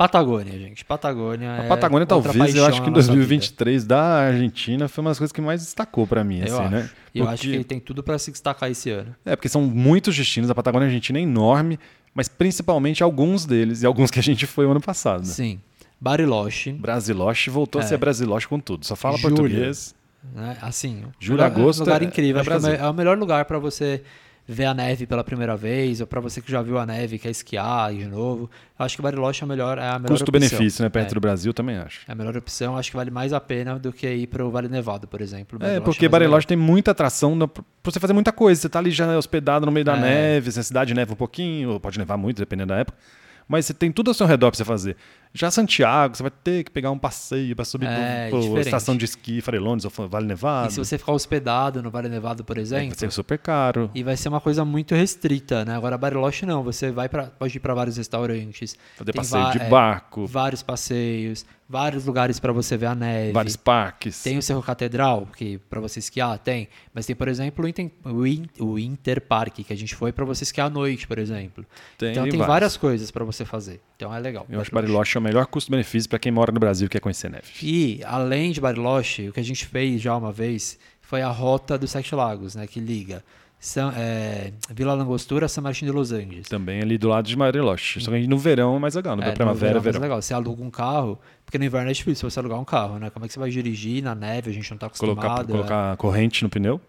Patagônia, 0.00 0.58
gente. 0.58 0.82
Patagônia 0.82 1.50
A 1.52 1.64
é 1.64 1.68
Patagônia, 1.68 2.06
outra 2.10 2.32
talvez, 2.32 2.54
eu 2.56 2.64
acho 2.64 2.80
que 2.80 2.88
em 2.88 2.90
na 2.90 2.96
nossa 2.96 3.08
2023 3.08 3.84
da 3.84 4.02
Argentina 4.28 4.88
foi 4.88 5.02
uma 5.02 5.10
das 5.10 5.18
coisas 5.18 5.30
que 5.30 5.42
mais 5.42 5.60
destacou 5.60 6.06
para 6.06 6.24
mim, 6.24 6.36
vida. 6.38 6.48
Eu 6.48 6.54
assim, 6.56 6.64
acho. 6.64 6.74
né? 6.74 6.90
E 7.14 7.18
eu 7.18 7.28
acho 7.28 7.42
Porque- 7.42 7.58
que 7.58 7.64
tem 7.64 7.78
tudo 7.78 8.02
para 8.02 8.18
se 8.18 8.30
destacar 8.32 8.70
esse 8.70 8.88
ano. 8.88 9.14
É, 9.26 9.36
porque 9.36 9.48
são 9.50 9.60
muitos 9.60 10.16
destinos, 10.16 10.50
a 10.50 10.54
Patagônia 10.54 10.86
Argentina 10.88 11.18
é 11.18 11.22
enorme, 11.22 11.78
mas 12.14 12.28
principalmente 12.28 13.02
alguns 13.02 13.44
deles, 13.44 13.82
e 13.82 13.86
alguns 13.86 14.10
que 14.10 14.18
a 14.18 14.22
gente 14.22 14.46
foi 14.46 14.64
o 14.64 14.70
ano 14.70 14.80
passado. 14.80 15.26
Sim. 15.26 15.60
Bariloche. 16.00 16.72
Brasiloche 16.72 17.50
voltou 17.50 17.78
a 17.82 17.84
É. 17.84 17.86
ser 17.88 17.98
Brasiloche 17.98 18.48
com 18.48 18.58
tudo, 18.58 18.86
só 18.86 18.96
fala 18.96 19.18
Julho. 19.18 19.36
português. 19.36 19.94
Né? 20.34 20.56
Assim, 20.62 21.02
Julho, 21.18 21.40
é 21.40 21.44
um 21.44 21.46
agosto 21.46 21.80
lugar 21.80 22.00
é- 22.00 22.06
incrível. 22.06 22.40
é 22.40 22.72
é 22.72 22.80
é 22.86 22.88
o 22.88 22.94
melhor 22.94 23.18
lugar 23.18 23.44
para 23.44 23.58
você 23.58 24.02
ver 24.52 24.64
a 24.64 24.74
neve 24.74 25.06
pela 25.06 25.22
primeira 25.22 25.56
vez, 25.56 26.00
ou 26.00 26.06
para 26.08 26.20
você 26.20 26.40
que 26.40 26.50
já 26.50 26.60
viu 26.60 26.76
a 26.76 26.84
neve 26.84 27.14
e 27.14 27.18
quer 27.20 27.30
esquiar 27.30 27.94
de 27.94 28.04
novo. 28.06 28.50
Eu 28.76 28.84
acho 28.84 28.96
que 28.96 29.02
Bariloche 29.02 29.42
é, 29.42 29.44
a 29.44 29.46
melhor, 29.46 29.78
é 29.78 29.88
a 29.88 29.98
melhor 29.98 30.08
Custo-benefício, 30.08 30.82
né? 30.82 30.88
Perto 30.88 31.12
É. 31.12 31.14
do 31.14 31.20
Brasil 31.20 31.54
também 31.54 31.76
acho. 31.76 32.00
É 32.08 32.12
a 32.12 32.14
melhor 32.16 32.36
opção, 32.36 32.76
acho 32.76 32.90
que 32.90 32.96
vale 32.96 33.10
mais 33.12 33.32
a 33.32 33.40
pena 33.40 33.78
do 33.78 33.92
que 33.92 34.08
ir 34.12 34.26
para 34.26 34.44
o 34.44 34.50
Vale 34.50 34.68
Nevado, 34.68 35.06
por 35.06 35.20
exemplo. 35.20 35.56
É, 35.56 35.60
Bariloche 35.60 35.84
porque 35.84 36.06
mais 36.06 36.10
Bariloche 36.12 36.46
tem 36.48 36.56
muita 36.56 36.90
atração 36.90 37.38
pra 37.48 37.62
você 37.84 38.00
fazer 38.00 38.12
muita 38.12 38.32
coisa. 38.32 38.60
Você 38.60 38.68
tá 38.68 38.80
ali 38.80 38.90
já 38.90 39.16
hospedado 39.16 39.64
no 39.66 39.70
meio 39.72 39.84
da 39.84 39.96
É. 39.96 40.00
neve, 40.00 40.50
se 40.50 40.58
a 40.58 40.62
cidade 40.64 40.94
neva 40.94 41.12
um 41.12 41.16
pouquinho, 41.16 41.70
ou 41.70 41.80
pode 41.80 41.96
nevar 41.98 42.16
muito, 42.16 42.38
dependendo 42.38 42.68
da 42.74 42.78
época. 42.80 42.98
Mas 43.46 43.66
você 43.66 43.74
tem 43.74 43.90
tudo 43.90 44.08
ao 44.08 44.14
seu 44.14 44.26
redor 44.26 44.50
pra 44.50 44.56
você 44.56 44.64
fazer. 44.64 44.96
Já 45.32 45.48
Santiago, 45.50 46.16
você 46.16 46.24
vai 46.24 46.30
ter 46.30 46.64
que 46.64 46.70
pegar 46.72 46.90
um 46.90 46.98
passeio 46.98 47.54
pra 47.54 47.64
subir 47.64 47.86
É, 47.86 48.28
pro 48.30 48.40
diferente. 48.40 48.64
estação 48.66 48.96
de 48.96 49.04
esqui, 49.04 49.40
Farelones 49.40 49.84
ou 49.84 49.90
Vale 50.08 50.26
Nevado. 50.26 50.68
E 50.68 50.72
se 50.72 50.78
você 50.78 50.98
ficar 50.98 51.12
hospedado 51.12 51.80
no 51.82 51.88
Vale 51.90 52.08
Nevado, 52.08 52.42
por 52.44 52.58
É, 52.58 52.60
exemplo, 52.60 52.88
vai 52.88 52.98
ser 52.98 53.12
super 53.12 53.38
caro. 53.38 53.90
e 53.94 54.02
vai 54.02 54.16
ser 54.16 54.28
uma 54.28 54.40
coisa 54.40 54.64
muito 54.64 54.92
restrita, 54.94 55.64
né? 55.64 55.76
Agora 55.76 55.96
Bariloche 55.96 56.44
não, 56.44 56.64
você 56.64 56.90
vai 56.90 57.08
para 57.08 57.26
pode 57.26 57.56
ir 57.56 57.60
para 57.60 57.74
vários 57.74 57.96
restaurantes, 57.96 58.76
Fazer 58.96 59.12
tem 59.12 59.20
passeio 59.20 59.50
de 59.52 59.58
é, 59.60 59.68
barco, 59.68 60.26
vários 60.26 60.62
passeios, 60.64 61.46
vários 61.68 62.04
lugares 62.06 62.40
para 62.40 62.52
você 62.52 62.76
ver 62.76 62.86
a 62.86 62.94
neve. 62.96 63.30
vários 63.32 63.54
parques. 63.54 64.20
Tem 64.24 64.36
o 64.36 64.42
Cerro 64.42 64.60
Catedral, 64.62 65.28
que 65.36 65.58
para 65.58 65.78
você 65.80 66.00
esquiar 66.00 66.36
tem, 66.40 66.68
mas 66.92 67.06
tem, 67.06 67.14
por 67.14 67.28
exemplo, 67.28 67.64
o 67.64 67.68
Inter, 67.68 67.90
o 68.04 68.26
In- 68.26 68.46
o 68.58 68.78
Inter 68.80 69.20
Park, 69.20 69.58
que 69.64 69.72
a 69.72 69.76
gente 69.76 69.94
foi 69.94 70.10
para 70.10 70.24
você 70.24 70.42
esquiar 70.42 70.66
à 70.66 70.70
noite, 70.70 71.06
por 71.06 71.18
exemplo. 71.20 71.64
Tem 71.96 72.10
então 72.10 72.28
tem 72.28 72.40
várias 72.40 72.76
coisas 72.76 73.12
para 73.12 73.24
você 73.24 73.44
fazer. 73.44 73.80
Então 73.94 74.12
é 74.12 74.18
legal. 74.18 74.44
Eu 74.48 74.60
acho 74.60 74.70
que 74.70 74.74
Bariloche 74.74 75.16
é 75.18 75.19
o 75.20 75.22
melhor 75.22 75.46
custo-benefício 75.46 76.08
pra 76.08 76.18
quem 76.18 76.32
mora 76.32 76.50
no 76.50 76.58
Brasil 76.58 76.86
e 76.86 76.88
quer 76.88 77.00
conhecer 77.00 77.30
neve. 77.30 77.44
E, 77.62 78.00
além 78.04 78.50
de 78.52 78.60
Bariloche, 78.60 79.28
o 79.28 79.32
que 79.32 79.40
a 79.40 79.44
gente 79.44 79.64
fez 79.66 80.00
já 80.00 80.16
uma 80.16 80.32
vez 80.32 80.78
foi 81.00 81.22
a 81.22 81.28
rota 81.28 81.78
dos 81.78 81.90
Sete 81.90 82.14
Lagos, 82.14 82.54
né? 82.54 82.66
Que 82.66 82.80
liga 82.80 83.22
São, 83.58 83.92
é, 83.96 84.52
Vila 84.72 84.94
Langostura 84.94 85.46
a 85.46 85.48
São 85.48 85.62
Martin 85.62 85.84
de 85.84 85.90
Los 85.92 86.12
Angeles. 86.12 86.48
Também 86.48 86.80
ali 86.80 86.96
do 86.96 87.08
lado 87.08 87.26
de 87.26 87.36
Bariloche. 87.36 88.00
Só 88.00 88.10
que 88.10 88.26
no 88.26 88.38
verão 88.38 88.76
é 88.76 88.78
mais 88.78 88.94
legal, 88.94 89.16
no 89.16 89.22
É, 89.22 89.26
no 89.28 89.34
primavera, 89.34 89.58
verão 89.58 89.70
é 89.70 89.74
mais 89.74 89.84
verão. 89.84 90.00
legal. 90.00 90.22
Você 90.22 90.32
aluga 90.34 90.62
um 90.62 90.70
carro, 90.70 91.18
porque 91.44 91.58
no 91.58 91.64
inverno 91.64 91.90
é 91.90 91.92
difícil 91.92 92.30
você 92.30 92.38
alugar 92.38 92.58
um 92.58 92.64
carro, 92.64 92.98
né? 92.98 93.10
Como 93.10 93.24
é 93.24 93.28
que 93.28 93.34
você 93.34 93.40
vai 93.40 93.50
dirigir 93.50 94.02
na 94.02 94.14
neve? 94.14 94.50
A 94.50 94.54
gente 94.54 94.70
não 94.70 94.78
tá 94.78 94.86
acostumado. 94.86 95.16
Colocar, 95.16 95.42
é. 95.42 95.46
colocar 95.46 95.96
corrente 95.96 96.42
no 96.42 96.48
pneu. 96.48 96.80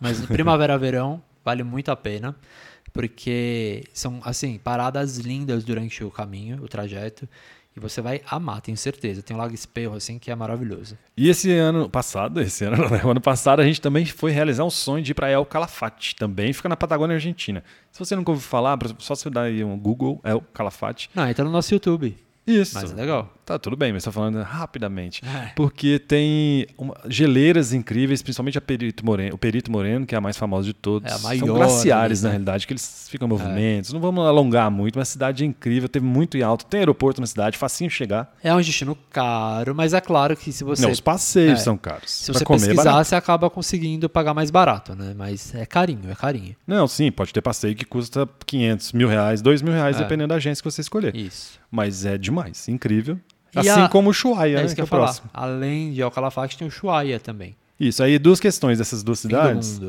Mas 0.00 0.20
primavera, 0.26 0.76
verão, 0.76 1.22
vale 1.46 1.62
muito 1.62 1.90
a 1.92 1.96
pena, 1.96 2.34
porque 2.92 3.84
são, 3.94 4.20
assim, 4.24 4.58
paradas 4.58 5.16
lindas 5.18 5.64
durante 5.64 6.02
o 6.02 6.10
caminho, 6.10 6.62
o 6.62 6.68
trajeto, 6.68 7.28
e 7.76 7.78
você 7.78 8.00
vai 8.00 8.22
amar, 8.28 8.62
tenho 8.62 8.76
certeza. 8.76 9.22
Tem 9.22 9.36
um 9.36 9.38
Lago 9.38 9.54
Espelho, 9.54 9.92
assim, 9.92 10.18
que 10.18 10.30
é 10.30 10.34
maravilhoso. 10.34 10.98
E 11.16 11.28
esse 11.28 11.52
ano 11.52 11.88
passado, 11.88 12.40
esse 12.40 12.64
ano 12.64 12.78
não, 12.78 12.88
né? 12.88 13.02
O 13.04 13.10
ano 13.10 13.20
passado 13.20 13.60
a 13.60 13.64
gente 13.64 13.80
também 13.80 14.04
foi 14.06 14.32
realizar 14.32 14.64
um 14.64 14.70
sonho 14.70 15.04
de 15.04 15.12
ir 15.12 15.14
para 15.14 15.30
El 15.30 15.44
Calafate. 15.44 16.16
Também 16.16 16.52
fica 16.54 16.70
na 16.70 16.76
Patagônia 16.76 17.14
Argentina. 17.14 17.62
Se 17.92 17.98
você 17.98 18.16
nunca 18.16 18.30
ouviu 18.30 18.48
falar, 18.48 18.78
só 18.98 19.14
você 19.14 19.28
dar 19.28 19.42
aí 19.42 19.62
um 19.62 19.78
Google, 19.78 20.20
El 20.24 20.40
Calafate. 20.54 21.10
Não, 21.14 21.28
entra 21.28 21.44
no 21.44 21.50
nosso 21.50 21.72
YouTube, 21.72 22.16
Isso. 22.46 22.74
mas 22.74 22.90
é 22.90 22.94
legal. 22.94 23.35
Tá, 23.46 23.60
tudo 23.60 23.76
bem, 23.76 23.92
mas 23.92 24.00
estou 24.00 24.12
falando 24.12 24.42
rapidamente. 24.42 25.22
É. 25.24 25.52
Porque 25.54 26.00
tem 26.00 26.66
uma- 26.76 26.96
geleiras 27.08 27.72
incríveis, 27.72 28.20
principalmente 28.20 28.58
a 28.58 28.60
Perito 28.60 29.06
Moreno, 29.06 29.36
o 29.36 29.38
Perito 29.38 29.70
Moreno, 29.70 30.04
que 30.04 30.16
é 30.16 30.18
a 30.18 30.20
mais 30.20 30.36
famosa 30.36 30.66
de 30.66 30.74
todos. 30.74 31.08
É 31.08 31.14
a 31.14 31.18
São 31.18 31.28
maior 31.28 31.54
glaciares, 31.54 32.18
ali, 32.18 32.22
na 32.24 32.28
né? 32.30 32.32
realidade, 32.32 32.66
que 32.66 32.72
eles 32.72 33.06
ficam 33.08 33.26
em 33.28 33.30
movimentos. 33.30 33.92
Não 33.92 34.00
vamos 34.00 34.26
alongar 34.26 34.68
muito, 34.68 34.98
mas 34.98 35.08
a 35.08 35.12
cidade 35.12 35.44
é 35.44 35.46
incrível, 35.46 35.88
teve 35.88 36.04
muito 36.04 36.36
em 36.36 36.42
alto. 36.42 36.66
Tem 36.66 36.80
aeroporto 36.80 37.20
na 37.20 37.26
cidade, 37.28 37.56
facinho 37.56 37.88
chegar. 37.88 38.34
É 38.42 38.52
um 38.52 38.60
destino 38.60 38.98
caro, 39.12 39.76
mas 39.76 39.94
é 39.94 40.00
claro 40.00 40.36
que 40.36 40.50
se 40.50 40.64
você, 40.64 40.82
Não, 40.82 40.90
os 40.90 41.00
passeios 41.00 41.60
é. 41.60 41.62
são 41.62 41.76
caros. 41.78 42.10
se 42.10 42.32
Pra 42.32 42.40
você 42.40 42.44
comer 42.44 42.62
é 42.64 42.66
pesquisar, 42.66 43.04
você 43.04 43.14
acaba 43.14 43.48
conseguindo 43.48 44.08
pagar 44.08 44.34
mais 44.34 44.50
barato, 44.50 44.96
né? 44.96 45.14
Mas 45.16 45.54
é 45.54 45.64
carinho, 45.64 46.10
é 46.10 46.16
carinho. 46.16 46.56
Não, 46.66 46.88
sim, 46.88 47.12
pode 47.12 47.32
ter 47.32 47.40
passeio 47.42 47.76
que 47.76 47.84
custa 47.84 48.28
500 48.44 48.92
mil 48.92 49.06
reais, 49.08 49.40
2 49.40 49.62
mil 49.62 49.72
reais, 49.72 49.94
É. 49.94 50.00
dependendo 50.00 50.30
da 50.30 50.34
agência 50.34 50.60
que 50.60 50.68
você 50.68 50.80
escolher. 50.80 51.14
Isso. 51.14 51.60
Mas 51.70 52.04
é 52.04 52.18
demais, 52.18 52.66
incrível. 52.68 53.20
E 53.64 53.68
assim 53.68 53.80
a- 53.82 53.88
como 53.88 54.08
o 54.08 54.10
Ushuaia, 54.10 54.54
É, 54.54 54.56
né, 54.60 54.64
isso 54.66 54.74
que 54.74 54.76
que 54.76 54.80
eu 54.82 54.84
é 54.84 54.88
falar. 54.88 55.04
próximo. 55.04 55.30
Além 55.32 55.92
de 55.92 56.00
El 56.00 56.10
Calafate, 56.10 56.56
tem 56.58 56.66
o 56.66 56.68
Ushuaia 56.68 57.18
também. 57.20 57.56
Isso, 57.78 58.02
aí 58.02 58.18
duas 58.18 58.40
questões 58.40 58.78
dessas 58.78 59.02
duas 59.02 59.20
Fim 59.20 59.28
cidades. 59.28 59.80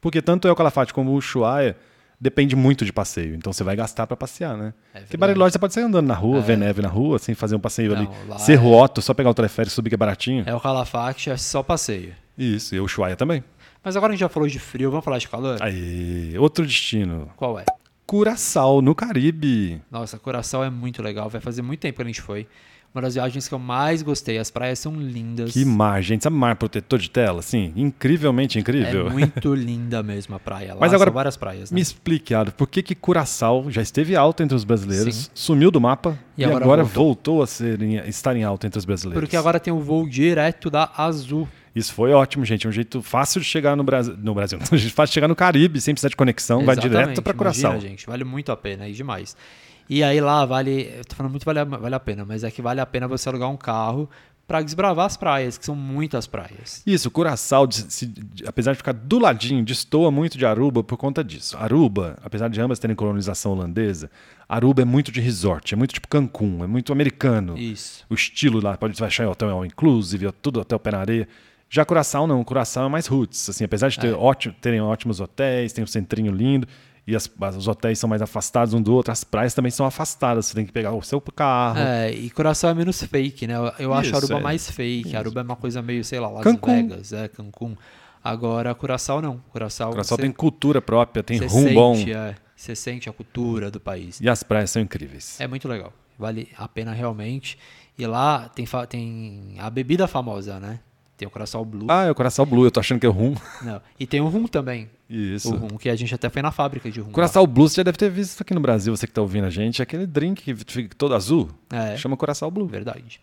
Porque 0.00 0.20
tanto 0.22 0.46
El 0.48 0.54
Calafate 0.56 0.92
como 0.94 1.10
o 1.12 1.14
Ushuaia 1.14 1.76
depende 2.20 2.54
muito 2.56 2.84
de 2.84 2.92
passeio. 2.92 3.34
Então 3.34 3.52
você 3.52 3.62
vai 3.64 3.74
gastar 3.76 4.06
pra 4.06 4.16
passear, 4.16 4.56
né? 4.56 4.72
É 4.94 5.00
Porque. 5.00 5.16
Bariloche 5.16 5.52
você 5.52 5.58
pode 5.58 5.74
sair 5.74 5.84
andando 5.84 6.06
na 6.06 6.14
rua, 6.14 6.38
É. 6.38 6.40
ver 6.42 6.56
neve 6.58 6.80
na 6.82 6.88
rua, 6.88 7.16
assim, 7.16 7.34
fazer 7.34 7.54
um 7.56 7.60
passeio 7.60 7.94
Não, 7.94 7.98
ali. 7.98 8.40
Cerro 8.40 8.72
é- 8.74 8.82
Otto, 8.82 9.02
só 9.02 9.12
pegar 9.14 9.30
o 9.30 9.34
teleférico, 9.34 9.74
subir 9.74 9.88
que 9.90 9.94
é 9.94 9.98
baratinho. 9.98 10.44
El 10.46 10.60
Calafate 10.60 11.30
é 11.30 11.36
só 11.36 11.62
passeio. 11.62 12.14
Isso, 12.36 12.74
e 12.74 12.80
o 12.80 12.84
Ushuaia 12.84 13.16
também. 13.16 13.44
Mas 13.82 13.96
agora 13.96 14.12
a 14.12 14.14
gente 14.14 14.20
já 14.20 14.28
falou 14.30 14.48
de 14.48 14.58
frio, 14.58 14.90
vamos 14.90 15.04
falar 15.04 15.18
de 15.18 15.28
calor? 15.28 15.58
Aí, 15.62 16.34
outro 16.38 16.64
destino. 16.66 17.30
Qual 17.36 17.58
é? 17.58 17.64
Curaçao, 18.06 18.80
no 18.82 18.94
Caribe. 18.94 19.80
Nossa, 19.90 20.18
Curaçao 20.18 20.62
é 20.64 20.70
muito 20.70 21.02
legal. 21.02 21.28
Vai 21.28 21.40
fazer 21.40 21.62
muito 21.62 21.80
tempo 21.80 21.96
que 21.96 22.02
a 22.02 22.06
gente 22.06 22.20
foi. 22.20 22.46
Uma 22.94 23.02
das 23.02 23.14
viagens 23.14 23.48
que 23.48 23.52
eu 23.52 23.58
mais 23.58 24.02
gostei. 24.02 24.38
As 24.38 24.52
praias 24.52 24.78
são 24.78 24.94
lindas. 24.94 25.52
Que 25.52 25.64
mar, 25.64 26.00
gente. 26.00 26.22
Sabe 26.22 26.36
mar 26.36 26.54
protetor 26.54 26.96
de 27.00 27.10
tela? 27.10 27.40
Assim, 27.40 27.72
incrivelmente 27.74 28.56
incrível. 28.56 29.08
É 29.08 29.10
muito 29.10 29.52
linda 29.52 30.00
mesmo 30.00 30.36
a 30.36 30.38
praia. 30.38 30.74
Lá 30.74 30.80
Mas 30.80 30.92
agora, 30.94 31.10
são 31.10 31.14
várias 31.14 31.36
praias, 31.36 31.70
né? 31.72 31.74
Me 31.74 31.80
explique, 31.80 32.32
Ado, 32.32 32.52
por 32.52 32.68
que 32.68 32.84
que 32.84 32.94
Curaçao 32.94 33.68
já 33.68 33.82
esteve 33.82 34.14
alto 34.14 34.44
entre 34.44 34.54
os 34.54 34.62
brasileiros, 34.62 35.16
Sim. 35.24 35.30
sumiu 35.34 35.72
do 35.72 35.80
mapa 35.80 36.16
E 36.38 36.42
e, 36.42 36.44
agora 36.44 36.64
agora, 36.64 36.84
voltou. 36.84 37.04
voltou 37.04 37.42
a 37.42 37.46
ser 37.48 37.82
em- 37.82 37.96
estar 38.08 38.36
em 38.36 38.44
alta 38.44 38.68
entre 38.68 38.78
os 38.78 38.84
brasileiros? 38.84 39.20
Porque 39.20 39.36
agora 39.36 39.58
tem 39.58 39.72
o 39.72 39.80
voo 39.80 40.08
direto 40.08 40.70
da 40.70 40.88
Azul. 40.96 41.48
Isso 41.74 41.92
foi 41.92 42.12
ótimo, 42.12 42.44
gente. 42.44 42.64
É 42.64 42.70
um 42.70 42.72
jeito 42.72 43.02
fácil 43.02 43.40
de 43.40 43.46
chegar 43.48 43.74
no 43.76 43.82
Brasil. 43.82 44.16
No 44.22 44.32
Brasil, 44.34 44.56
não, 44.60 44.78
um 44.78 44.80
fácil 44.90 45.10
de 45.10 45.14
chegar 45.14 45.26
no 45.26 45.34
Caribe 45.34 45.80
sem 45.80 45.92
precisar 45.94 46.10
de 46.10 46.16
conexão. 46.16 46.64
Vai 46.64 46.74
Exatamente, 46.76 46.92
direto 47.02 47.22
para 47.22 47.32
imagina, 47.34 47.68
Curaçao. 47.70 47.80
gente. 47.80 48.06
Vale 48.06 48.22
muito 48.22 48.52
a 48.52 48.56
pena, 48.56 48.84
aí 48.84 48.92
demais. 48.92 49.36
E 49.88 50.02
aí 50.02 50.20
lá 50.20 50.44
vale, 50.44 50.90
eu 50.96 51.04
tô 51.04 51.14
falando 51.14 51.32
muito 51.32 51.44
vale 51.44 51.58
a, 51.60 51.64
vale 51.64 51.94
a 51.94 52.00
pena, 52.00 52.24
mas 52.24 52.44
é 52.44 52.50
que 52.50 52.62
vale 52.62 52.80
a 52.80 52.86
pena 52.86 53.06
você 53.08 53.28
alugar 53.28 53.50
um 53.50 53.56
carro 53.56 54.08
para 54.46 54.60
desbravar 54.60 55.06
as 55.06 55.16
praias, 55.16 55.56
que 55.56 55.64
são 55.64 55.74
muitas 55.74 56.26
praias. 56.26 56.82
Isso, 56.86 57.10
Curaçao, 57.10 57.66
apesar 58.46 58.72
de 58.72 58.76
ficar 58.78 58.92
do 58.92 59.18
ladinho, 59.18 59.64
destoa 59.64 60.10
muito 60.10 60.36
de 60.36 60.44
Aruba 60.44 60.84
por 60.84 60.98
conta 60.98 61.24
disso. 61.24 61.56
Aruba, 61.56 62.18
apesar 62.22 62.48
de 62.48 62.60
ambas 62.60 62.78
terem 62.78 62.94
colonização 62.94 63.52
holandesa, 63.52 64.10
Aruba 64.46 64.82
é 64.82 64.84
muito 64.84 65.10
de 65.10 65.20
resort, 65.20 65.72
é 65.72 65.76
muito 65.76 65.94
tipo 65.94 66.08
Cancún, 66.08 66.62
é 66.62 66.66
muito 66.66 66.92
americano. 66.92 67.56
Isso. 67.56 68.04
O 68.10 68.14
estilo 68.14 68.60
lá, 68.62 68.76
pode 68.76 69.02
achar 69.02 69.24
em 69.24 69.28
hotel 69.28 69.48
all 69.50 69.64
inclusive, 69.64 70.30
tudo 70.42 70.60
hotel 70.60 70.78
pé 70.78 70.90
na 70.90 70.98
areia. 70.98 71.28
Já 71.70 71.82
Curaçao 71.84 72.26
não, 72.26 72.44
Curaçao 72.44 72.84
é 72.86 72.88
mais 72.90 73.06
roots, 73.06 73.48
assim, 73.48 73.64
apesar 73.64 73.88
de 73.88 73.98
ter 73.98 74.08
É. 74.08 74.12
ótimo- 74.12 74.54
terem 74.60 74.80
ótimos 74.82 75.20
hotéis, 75.20 75.72
tem 75.72 75.82
um 75.82 75.86
centrinho 75.86 76.30
lindo, 76.30 76.68
e 77.06 77.14
as- 77.14 77.30
os 77.56 77.68
hotéis 77.68 77.98
são 77.98 78.08
mais 78.08 78.22
afastados 78.22 78.72
um 78.74 78.80
do 78.82 78.94
outro, 78.94 79.12
as 79.12 79.24
praias 79.24 79.52
também 79.54 79.70
são 79.70 79.84
afastadas, 79.84 80.46
você 80.46 80.54
tem 80.54 80.64
que 80.64 80.72
pegar 80.72 80.92
o 80.92 81.02
seu 81.02 81.20
carro. 81.20 81.78
É, 81.78 82.10
e 82.12 82.30
Curaçao 82.30 82.70
é 82.70 82.74
menos 82.74 83.02
fake, 83.02 83.46
né? 83.46 83.54
Eu, 83.78 83.92
acho 83.92 84.08
Isso, 84.08 84.16
Aruba 84.16 84.38
é. 84.38 84.40
mais 84.40 84.70
fake. 84.70 85.14
Aruba 85.16 85.40
é 85.40 85.44
uma 85.44 85.56
coisa 85.56 85.82
meio, 85.82 86.02
sei 86.04 86.18
lá, 86.20 86.28
Las 86.28 86.44
Cancún. 86.44 86.88
Vegas, 86.88 87.12
é, 87.12 87.28
Cancún. 87.28 87.76
Agora, 88.22 88.74
Curaçao 88.74 89.20
não. 89.20 89.38
Curaçao, 89.50 89.90
Curaçao 89.90 90.16
você- 90.16 90.22
tem 90.22 90.32
cultura 90.32 90.80
própria, 90.80 91.22
tem 91.22 91.38
você 91.38 91.46
rum 91.46 91.74
bom, 91.74 91.94
é, 92.08 92.34
você 92.56 92.74
sente 92.74 93.08
a 93.08 93.12
cultura 93.12 93.70
do 93.70 93.78
país. 93.78 94.18
e 94.20 94.28
as 94.28 94.42
praias 94.42 94.70
são 94.70 94.80
incríveis. 94.80 95.38
É 95.40 95.46
muito 95.46 95.68
legal. 95.68 95.92
Vale 96.18 96.48
a 96.56 96.66
pena 96.66 96.92
realmente. 96.92 97.58
E 97.98 98.06
lá 98.06 98.48
tem, 98.48 98.66
tem 98.88 99.56
a 99.58 99.68
bebida 99.68 100.06
famosa, 100.06 100.58
né? 100.58 100.80
Tem 101.16 101.28
o 101.28 101.30
Curaçao 101.30 101.64
Blue. 101.64 101.86
Ah, 101.88 102.04
é 102.04 102.10
o 102.10 102.14
Curaçao 102.14 102.44
Blue, 102.44 102.64
eu 102.64 102.70
tô 102.70 102.80
achando 102.80 102.98
que 102.98 103.06
é 103.06 103.08
o 103.08 103.12
rum. 103.12 103.34
Não. 103.62 103.80
E 104.00 104.06
tem 104.06 104.20
o 104.20 104.26
rum 104.28 104.46
também. 104.48 104.90
Isso. 105.08 105.54
O 105.54 105.56
rum, 105.56 105.68
que 105.76 105.88
a 105.88 105.94
gente 105.94 106.12
até 106.14 106.28
foi 106.28 106.42
na 106.42 106.50
fábrica 106.50 106.90
de 106.90 106.98
rum. 107.00 107.06
lá. 107.08 107.12
Curaçao 107.12 107.46
Blue, 107.46 107.68
você 107.68 107.76
já 107.76 107.82
deve 107.84 107.96
ter 107.98 108.10
visto 108.10 108.40
aqui 108.40 108.52
no 108.52 108.60
Brasil, 108.60 108.94
você 108.96 109.06
que 109.06 109.12
tá 109.12 109.20
ouvindo 109.22 109.44
a 109.44 109.50
gente, 109.50 109.80
aquele 109.80 110.06
drink 110.06 110.42
que 110.42 110.54
fica 110.72 110.94
todo 110.96 111.14
azul, 111.14 111.48
É, 111.70 111.96
chama 111.96 112.16
Curaçao 112.16 112.50
Blue. 112.50 112.66
verdade. 112.66 113.20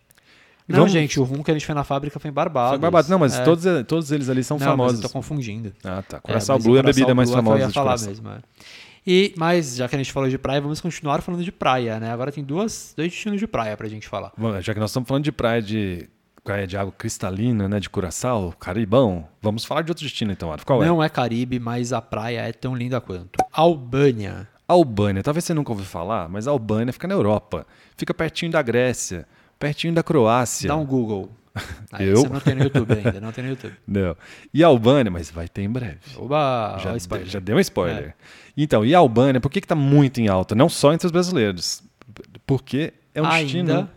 E 0.68 0.72
Não, 0.72 0.78
vamos- 0.80 0.92
gente, 0.92 1.18
o 1.20 1.24
rum 1.24 1.42
que 1.42 1.50
a 1.50 1.54
gente 1.54 1.66
foi 1.66 1.74
na 1.74 1.84
fábrica 1.84 2.18
foi 2.20 2.30
em 2.30 2.32
Barbados. 2.32 2.70
Foi 2.70 2.78
Barbados. 2.78 3.10
Não, 3.10 3.18
mas 3.18 3.34
É. 3.34 3.42
todos, 3.44 3.64
todos 3.86 4.10
eles 4.12 4.30
ali 4.30 4.42
são 4.44 4.58
Não, 4.58 4.64
famosos. 4.66 4.92
Mas 4.98 5.02
eu 5.04 5.08
tô 5.08 5.12
confundindo. 5.12 5.72
Ah, 5.84 6.02
tá. 6.02 6.16
É, 6.18 6.20
Curaçao 6.20 6.56
mas 6.56 6.64
Blue 6.64 6.76
é 6.76 6.80
a 6.80 6.82
bebida 6.84 7.14
mais 7.14 7.28
Blue 7.28 7.38
é 7.38 7.42
que 7.42 7.46
eu 7.48 7.52
famosa 7.52 7.66
ia 7.66 7.72
falar 7.72 7.86
Curaçao. 7.98 8.08
mesmo. 8.08 8.28
é. 8.30 8.38
E, 9.04 9.34
mas, 9.36 9.74
já 9.74 9.88
que 9.88 9.96
a 9.96 9.98
gente 9.98 10.12
falou 10.12 10.28
de 10.30 10.38
praia, 10.38 10.60
vamos 10.60 10.80
continuar 10.80 11.20
falando 11.20 11.42
de 11.42 11.50
praia, 11.50 11.98
né? 11.98 12.12
Agora 12.12 12.30
tem 12.30 12.44
duas, 12.44 12.94
dois 12.96 13.10
destinos 13.10 13.40
de 13.40 13.48
praia 13.48 13.76
pra 13.76 13.88
gente 13.88 14.06
falar. 14.08 14.32
Vamos, 14.38 14.64
Já 14.64 14.72
que 14.72 14.78
nós 14.78 14.90
estamos 14.90 15.08
falando 15.08 15.24
de 15.24 15.32
praia 15.32 15.60
de 15.60 16.08
praia 16.42 16.66
de 16.66 16.76
água 16.76 16.92
cristalina, 16.96 17.68
né, 17.68 17.78
de 17.78 17.88
Curaçao, 17.88 18.52
Caribão, 18.58 19.28
vamos 19.40 19.64
falar 19.64 19.82
de 19.82 19.90
outro 19.90 20.04
destino 20.04 20.32
então, 20.32 20.52
Ado. 20.52 20.64
Qual 20.66 20.82
é? 20.82 20.86
Não 20.86 21.02
é 21.02 21.08
Caribe, 21.08 21.58
mas 21.58 21.92
a 21.92 22.02
praia 22.02 22.40
é 22.40 22.52
tão 22.52 22.74
linda 22.74 23.00
quanto. 23.00 23.38
Albânia. 23.52 24.48
Albânia. 24.66 25.22
Talvez 25.22 25.44
você 25.44 25.54
nunca 25.54 25.70
ouviu 25.70 25.84
falar, 25.86 26.28
mas 26.28 26.48
a 26.48 26.50
Albânia 26.50 26.92
fica 26.92 27.06
na 27.06 27.14
Europa. 27.14 27.66
Fica 27.96 28.12
pertinho 28.12 28.50
da 28.52 28.62
Grécia, 28.62 29.26
pertinho 29.58 29.94
da 29.94 30.02
Croácia. 30.02 30.68
Dá 30.68 30.76
um 30.76 30.84
Google. 30.84 31.30
Aí 31.92 32.08
Eu? 32.08 32.16
Você 32.16 32.28
não 32.28 32.40
tem 32.40 32.54
no 32.54 32.62
YouTube 32.64 32.92
ainda, 32.92 33.20
não 33.20 33.30
tem 33.30 33.44
no 33.44 33.50
YouTube. 33.50 33.74
Não. 33.86 34.16
E 34.54 34.64
a 34.64 34.66
Albânia, 34.66 35.10
mas 35.10 35.30
vai 35.30 35.46
ter 35.46 35.62
em 35.62 35.68
breve. 35.70 35.98
Oba, 36.16 36.78
já, 36.82 36.96
de- 36.96 37.28
já 37.30 37.38
deu 37.38 37.56
um 37.56 37.60
spoiler. 37.60 38.14
Então, 38.56 38.84
e 38.86 38.94
a 38.94 38.98
Albânia, 38.98 39.38
por 39.38 39.50
que 39.50 39.58
está 39.58 39.74
muito 39.74 40.18
em 40.18 40.28
alta? 40.28 40.54
Não 40.54 40.70
só 40.70 40.94
entre 40.94 41.04
os 41.06 41.12
brasileiros. 41.12 41.82
Porque 42.46 42.94
é 43.14 43.20
um 43.20 43.26
Ainda? 43.26 43.42
destino. 43.42 43.90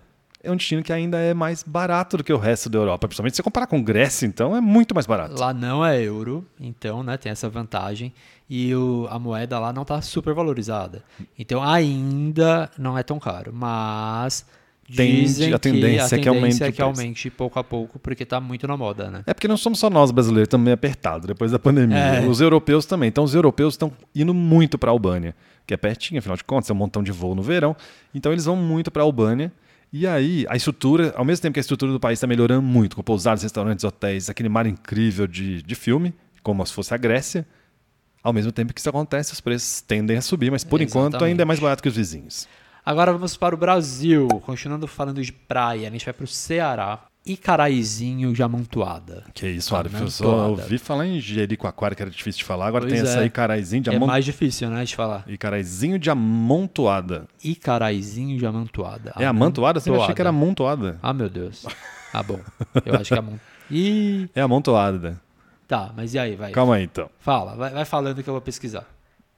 É 0.45 0.51
um 0.51 0.55
destino 0.55 0.83
que 0.83 0.93
ainda 0.93 1.17
é 1.17 1.33
mais 1.33 1.63
barato 1.63 2.17
do 2.17 2.23
que 2.23 2.31
o 2.31 2.37
resto 2.37 2.69
da 2.69 2.77
Europa. 2.77 3.07
Principalmente 3.07 3.33
se 3.33 3.37
você 3.37 3.43
comparar 3.43 3.67
com 3.67 3.81
Grécia, 3.81 4.25
então 4.25 4.55
é 4.55 4.61
muito 4.61 4.93
mais 4.93 5.07
barato. 5.07 5.39
Lá 5.39 5.53
não 5.53 5.85
é 5.85 5.99
euro, 6.01 6.45
então 6.59 7.01
né, 7.01 7.17
tem 7.17 7.31
essa 7.31 7.49
vantagem. 7.49 8.13
E 8.49 8.73
o, 8.75 9.07
a 9.09 9.17
moeda 9.17 9.57
lá 9.57 9.73
não 9.73 9.81
está 9.81 9.99
super 10.01 10.33
valorizada. 10.33 11.03
Então 11.37 11.63
ainda 11.63 12.69
não 12.77 12.97
é 12.97 13.01
tão 13.01 13.19
caro. 13.19 13.51
Mas 13.51 14.45
dizem 14.87 15.53
a 15.53 15.59
tendência 15.59 16.15
é 16.15 16.17
que 16.17 16.23
que 16.23 16.29
a 16.29 16.31
aumente 16.31 16.41
tendência 16.43 16.65
é 16.65 16.71
que 16.71 16.77
preço. 16.77 17.01
aumente 17.01 17.29
pouco 17.31 17.59
a 17.59 17.63
pouco, 17.63 17.97
porque 17.97 18.23
está 18.23 18.39
muito 18.39 18.67
na 18.67 18.77
moda, 18.77 19.09
né? 19.09 19.23
É 19.25 19.33
porque 19.33 19.47
não 19.47 19.57
somos 19.57 19.79
só 19.79 19.89
nós 19.89 20.11
brasileiros, 20.11 20.47
também 20.47 20.73
apertado 20.73 21.27
depois 21.27 21.51
da 21.51 21.59
pandemia. 21.59 21.97
É. 21.97 22.27
Os 22.27 22.39
europeus 22.39 22.85
também. 22.85 23.09
Então, 23.09 23.23
os 23.23 23.33
europeus 23.33 23.73
estão 23.73 23.91
indo 24.13 24.33
muito 24.33 24.77
para 24.77 24.91
a 24.91 24.93
Albânia, 24.93 25.35
que 25.65 25.73
é 25.73 25.77
pertinho, 25.77 26.19
afinal 26.19 26.37
de 26.37 26.43
contas, 26.43 26.69
é 26.69 26.73
um 26.73 26.77
montão 26.77 27.01
de 27.01 27.11
voo 27.11 27.33
no 27.33 27.41
verão. 27.41 27.75
Então, 28.13 28.31
eles 28.31 28.45
vão 28.45 28.55
muito 28.55 28.91
para 28.91 29.01
a 29.01 29.05
Albânia. 29.05 29.51
E 29.91 30.05
aí, 30.05 30.45
a 30.49 30.55
estrutura, 30.55 31.13
ao 31.15 31.23
mesmo 31.23 31.41
tempo 31.41 31.53
que 31.53 31.59
a 31.59 31.61
estrutura 31.61 31.91
do 31.91 31.99
país 31.99 32.17
está 32.17 32.27
melhorando 32.27 32.61
muito, 32.61 32.95
com 32.95 33.03
pousadas, 33.03 33.43
restaurantes, 33.43 33.83
hotéis, 33.83 34.29
aquele 34.29 34.49
mar 34.49 34.65
incrível 34.65 35.25
de, 35.25 35.61
de 35.61 35.75
filme, 35.75 36.13
como 36.43 36.65
se 36.65 36.73
fosse 36.73 36.93
a 36.93 36.97
Grécia, 36.97 37.47
ao 38.21 38.33
mesmo 38.33 38.51
tempo 38.51 38.73
que 38.73 38.79
isso 38.79 38.89
acontece, 38.89 39.33
os 39.33 39.39
preços 39.39 39.81
tendem 39.81 40.17
a 40.17 40.21
subir, 40.21 40.51
mas 40.51 40.63
por 40.63 40.81
enquanto 40.81 41.13
Exatamente. 41.13 41.31
ainda 41.31 41.43
é 41.43 41.45
mais 41.45 41.59
barato 41.59 41.81
que 41.81 41.89
os 41.89 41.95
vizinhos. 41.95 42.47
Agora 42.85 43.11
vamos 43.11 43.35
para 43.37 43.55
o 43.55 43.57
Brasil. 43.57 44.27
Continuando 44.45 44.87
falando 44.87 45.21
de 45.21 45.31
praia, 45.31 45.87
a 45.87 45.91
gente 45.91 46.05
vai 46.05 46.13
para 46.13 46.23
o 46.23 46.27
Ceará. 46.27 47.05
Icaraizinho 47.25 48.31
de 48.33 48.43
Amontoada. 48.43 49.23
Que 49.33 49.47
isso, 49.47 49.75
Arif, 49.75 49.99
eu 49.99 50.09
só 50.11 50.23
Amontoada. 50.25 50.61
ouvi 50.63 50.77
falar 50.77 51.07
em 51.07 51.19
Jericoacoara, 51.19 51.95
que 51.95 52.01
era 52.03 52.11
difícil 52.11 52.39
de 52.39 52.45
falar, 52.45 52.67
agora 52.67 52.83
Pois 52.85 52.93
tem 52.93 53.01
essa 53.01 53.19
é. 53.19 53.23
aí, 53.23 53.29
caraizinho 53.29 53.81
de 53.81 53.89
É 53.89 53.95
amon... 53.95 54.05
mais 54.05 54.23
difícil, 54.23 54.69
né, 54.69 54.83
de 54.85 54.95
falar. 54.95 55.23
Icaraizinho 55.27 55.97
de 55.97 56.09
amontoada. 56.09 57.27
Icaraizinho 57.43 58.37
de 58.37 58.45
Amontoada. 58.45 59.13
É 59.17 59.25
amontoada? 59.25 59.79
Você 59.79 59.89
achei 59.91 60.13
que 60.13 60.21
era 60.21 60.29
amontoada. 60.29 60.99
Ah, 61.01 61.13
meu 61.13 61.27
Deus. 61.29 61.65
Ah, 62.13 62.21
bom. 62.21 62.39
Eu 62.85 62.95
acho 62.95 63.05
que 63.05 63.13
é 63.15 63.17
amontoada. 63.19 63.41
É 64.35 64.41
amontoada. 64.41 65.19
tá, 65.67 65.91
mas 65.97 66.13
e 66.13 66.19
aí, 66.19 66.35
vai. 66.35 66.51
Calma 66.51 66.75
aí, 66.75 66.83
então. 66.83 67.09
Fala, 67.19 67.55
vai, 67.55 67.71
vai 67.71 67.83
falando 67.83 68.21
que 68.21 68.29
eu 68.29 68.33
vou 68.35 68.41
pesquisar. 68.41 68.85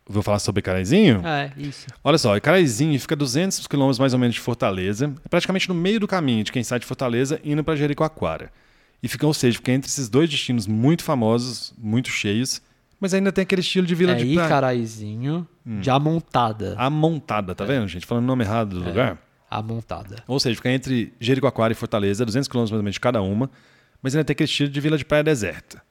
Vou 0.10 0.24
falar 0.24 0.40
sobre 0.40 0.60
Icaraizinho? 0.60 1.22
É, 1.28 1.52
isso. 1.58 1.86
Olha 2.04 2.18
só, 2.18 2.36
Icaraizinho 2.38 2.98
fica 3.00 3.14
a 3.14 3.18
200 3.18 3.68
quilômetros 3.68 4.00
mais 4.00 4.14
ou 4.14 4.20
menos 4.20 4.36
de 4.36 4.42
Fortaleza, 4.42 5.14
é 5.26 5.28
praticamente 5.28 5.68
no 5.68 5.76
meio 5.76 6.00
do 6.00 6.08
caminho 6.08 6.44
de 6.44 6.52
quem 6.52 6.64
sai 6.64 6.80
de 6.80 6.86
Fortaleza 6.86 7.40
indo 7.44 7.64
para 7.64 7.76
Jericoacoara. 7.76 8.52
E 9.04 9.08
fica, 9.08 9.28
ou 9.28 9.34
seja, 9.34 9.58
fica 9.58 9.72
entre 9.72 9.90
esses 9.90 10.08
dois 10.10 10.30
destinos 10.30 10.66
muito 10.66 11.04
famosos, 11.04 11.74
muito 11.78 12.10
cheios, 12.10 12.62
mas 13.00 13.14
ainda 13.14 13.32
tem 13.32 13.42
aquele 13.44 13.62
estilo 13.62 13.86
de 13.86 13.94
vila 13.94 14.14
É 14.14 14.16
de 14.16 14.34
praia. 14.34 14.48
Icaraizinho 14.48 15.48
Hum. 15.66 15.82
de 15.82 15.90
Amontada. 15.90 16.74
Amontada, 16.78 17.54
tá 17.54 17.66
vendo, 17.66 17.88
gente? 17.88 18.06
Falando 18.06 18.24
o 18.24 18.28
nome 18.28 18.44
errado 18.44 18.80
do 18.80 18.86
É. 18.86 18.88
lugar. 18.88 19.18
Amontada. 19.52 20.24
Ou 20.28 20.40
seja, 20.40 20.56
fica 20.56 20.70
entre 20.72 21.14
Jericoacoara 21.20 21.74
e 21.74 21.76
Fortaleza, 21.76 22.26
200 22.26 22.48
quilômetros 22.48 22.72
mais 22.72 22.80
ou 22.80 22.84
menos 22.84 22.94
de 22.96 23.00
cada 23.00 23.22
uma, 23.22 23.50
mas 24.02 24.16
ainda 24.16 24.24
tem 24.26 24.34
aquele 24.34 24.50
estilo 24.50 24.70
de 24.70 24.80
vila 24.80 24.98
de 24.98 25.06
praia 25.06 25.24
deserta. 25.24 25.82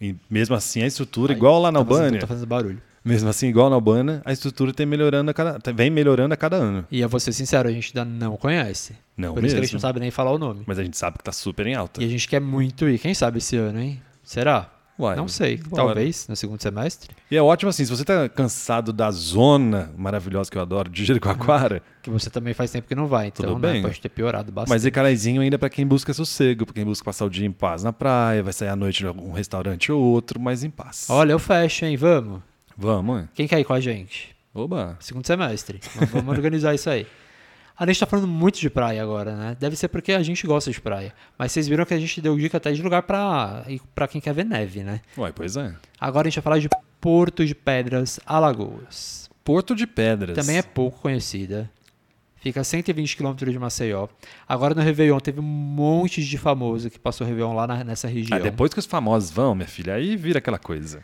E 0.00 0.14
mesmo 0.30 0.54
assim, 0.54 0.82
a 0.82 0.86
estrutura, 0.86 1.32
igual 1.32 1.60
lá 1.60 1.70
na 1.70 1.80
tá 1.80 1.84
fazendo- 1.84 2.02
Albânia. 2.04 2.20
Tá 2.20 2.26
fazendo 2.26 2.46
barulho. 2.46 2.82
Mesmo 3.04 3.28
assim, 3.28 3.48
igual 3.48 3.68
na 3.68 3.76
Albânia, 3.76 4.22
a 4.24 4.32
estrutura 4.32 4.72
tem 4.72 4.86
melhorando 4.86 5.30
a 5.30 5.34
cada, 5.34 5.58
vem 5.74 5.90
melhorando 5.90 6.32
a 6.32 6.36
cada 6.36 6.56
ano. 6.56 6.86
E 6.90 7.00
eu 7.00 7.08
vou 7.08 7.20
ser 7.20 7.32
sincero, 7.32 7.68
a 7.68 7.72
gente 7.72 7.92
ainda 7.96 8.04
não 8.10 8.36
conhece. 8.36 8.96
Não 9.16 9.34
Por 9.34 9.42
mesmo. 9.42 9.46
isso 9.48 9.54
que 9.56 9.60
a 9.60 9.64
gente 9.64 9.72
não 9.74 9.80
sabe 9.80 10.00
nem 10.00 10.10
falar 10.10 10.32
o 10.32 10.38
nome. 10.38 10.62
Mas 10.66 10.78
a 10.78 10.82
gente 10.84 10.96
sabe 10.96 11.18
que 11.18 11.24
tá 11.24 11.32
super 11.32 11.66
em 11.66 11.74
alta. 11.74 12.02
E 12.02 12.06
a 12.06 12.08
gente 12.08 12.26
quer 12.26 12.40
muito 12.40 12.88
ir. 12.88 12.98
Quem 12.98 13.12
sabe 13.12 13.38
esse 13.38 13.56
ano, 13.56 13.78
hein? 13.78 14.00
Será? 14.22 14.70
Uai, 14.98 15.16
não 15.16 15.26
sei. 15.26 15.58
Talvez 15.58 16.28
no 16.28 16.36
segundo 16.36 16.62
semestre. 16.62 17.10
E 17.28 17.36
é 17.36 17.42
ótimo 17.42 17.68
assim, 17.68 17.84
se 17.84 17.90
você 17.90 18.04
tá 18.04 18.28
cansado 18.28 18.92
da 18.92 19.10
zona 19.10 19.92
maravilhosa 19.98 20.48
que 20.50 20.56
eu 20.56 20.62
adoro, 20.62 20.88
de 20.88 21.04
Jericoacoara, 21.04 21.82
Que 22.00 22.08
você 22.10 22.30
também 22.30 22.54
faz 22.54 22.70
tempo 22.70 22.86
que 22.86 22.94
não 22.94 23.06
vai. 23.08 23.26
Então, 23.26 23.44
Tudo 23.54 23.66
né, 23.66 23.72
bem. 23.72 23.82
pode 23.82 24.00
ter 24.00 24.08
piorado 24.08 24.52
bastante. 24.52 24.70
mas 24.74 24.86
é 24.86 24.90
caraizinho 24.90 25.42
ainda 25.42 25.58
pra 25.58 25.68
quem 25.68 25.86
busca 25.86 26.14
sossego, 26.14 26.64
pra 26.64 26.74
quem 26.74 26.84
busca 26.84 27.04
passar 27.04 27.24
o 27.24 27.30
dia 27.30 27.44
em 27.46 27.50
paz 27.52 27.82
na 27.82 27.92
praia, 27.92 28.42
vai 28.42 28.52
sair 28.52 28.68
à 28.68 28.76
noite 28.76 29.02
em 29.02 29.06
algum 29.08 29.32
restaurante 29.32 29.90
ou 29.90 30.00
outro, 30.00 30.38
mas 30.40 30.62
em 30.62 30.70
paz. 30.70 31.06
Olha, 31.10 31.32
eu 31.32 31.38
fecho, 31.38 31.84
hein? 31.84 31.96
Vamos. 31.96 32.40
Vamos? 32.76 33.26
Quem 33.34 33.46
quer 33.46 33.60
ir 33.60 33.64
com 33.64 33.72
a 33.72 33.80
gente? 33.80 34.34
Oba. 34.52 34.96
Segundo 35.00 35.26
semestre. 35.26 35.80
Vamos- 36.12 36.36
organizar 36.36 36.74
isso 36.74 36.88
aí. 36.90 37.06
A 37.76 37.84
gente 37.86 37.98
tá 37.98 38.06
falando 38.06 38.28
muito 38.28 38.60
de 38.60 38.70
praia 38.70 39.02
agora, 39.02 39.34
né? 39.34 39.56
Deve 39.58 39.74
ser 39.74 39.88
porque 39.88 40.12
a 40.12 40.22
gente 40.22 40.46
gosta 40.46 40.70
de 40.70 40.80
praia. 40.80 41.12
Mas 41.36 41.50
vocês 41.50 41.66
viram 41.66 41.84
que 41.84 41.92
a 41.92 41.98
gente 41.98 42.20
deu 42.20 42.36
dica 42.38 42.56
até 42.58 42.70
de 42.72 42.80
lugar 42.80 43.02
pra, 43.02 43.64
pra 43.94 44.06
quem 44.06 44.20
quer 44.20 44.32
ver 44.32 44.44
neve, 44.44 44.84
né? 44.84 45.00
Uai, 45.18 45.32
pois 45.32 45.56
é. 45.56 45.74
Agora 46.00 46.28
a 46.28 46.30
gente 46.30 46.36
vai 46.36 46.42
falar 46.42 46.58
de 46.60 46.68
Porto 47.00 47.44
de 47.44 47.52
Pedras, 47.54 48.20
Alagoas. 48.24 49.28
Porto 49.42 49.74
de 49.74 49.86
Pedras. 49.88 50.36
Também 50.36 50.58
é 50.58 50.62
pouco 50.62 51.00
conhecida. 51.00 51.68
Fica 52.44 52.60
a 52.60 52.64
120 52.64 53.16
quilômetros 53.16 53.50
de 53.50 53.58
Maceió. 53.58 54.06
Agora 54.46 54.74
no 54.74 54.82
Réveillon 54.82 55.18
teve 55.18 55.40
um 55.40 55.42
monte 55.42 56.22
de 56.22 56.36
famoso 56.36 56.90
que 56.90 56.98
passou 56.98 57.26
o 57.26 57.28
Réveillon 57.30 57.54
lá 57.54 57.66
na- 57.66 57.82
nessa 57.82 58.06
região. 58.06 58.36
Ah, 58.36 58.38
depois 58.38 58.70
que 58.70 58.78
os 58.78 58.84
famosos 58.84 59.30
vão, 59.30 59.54
minha 59.54 59.66
filha, 59.66 59.94
aí 59.94 60.14
vira 60.14 60.40
aquela 60.40 60.58
coisa. 60.58 61.02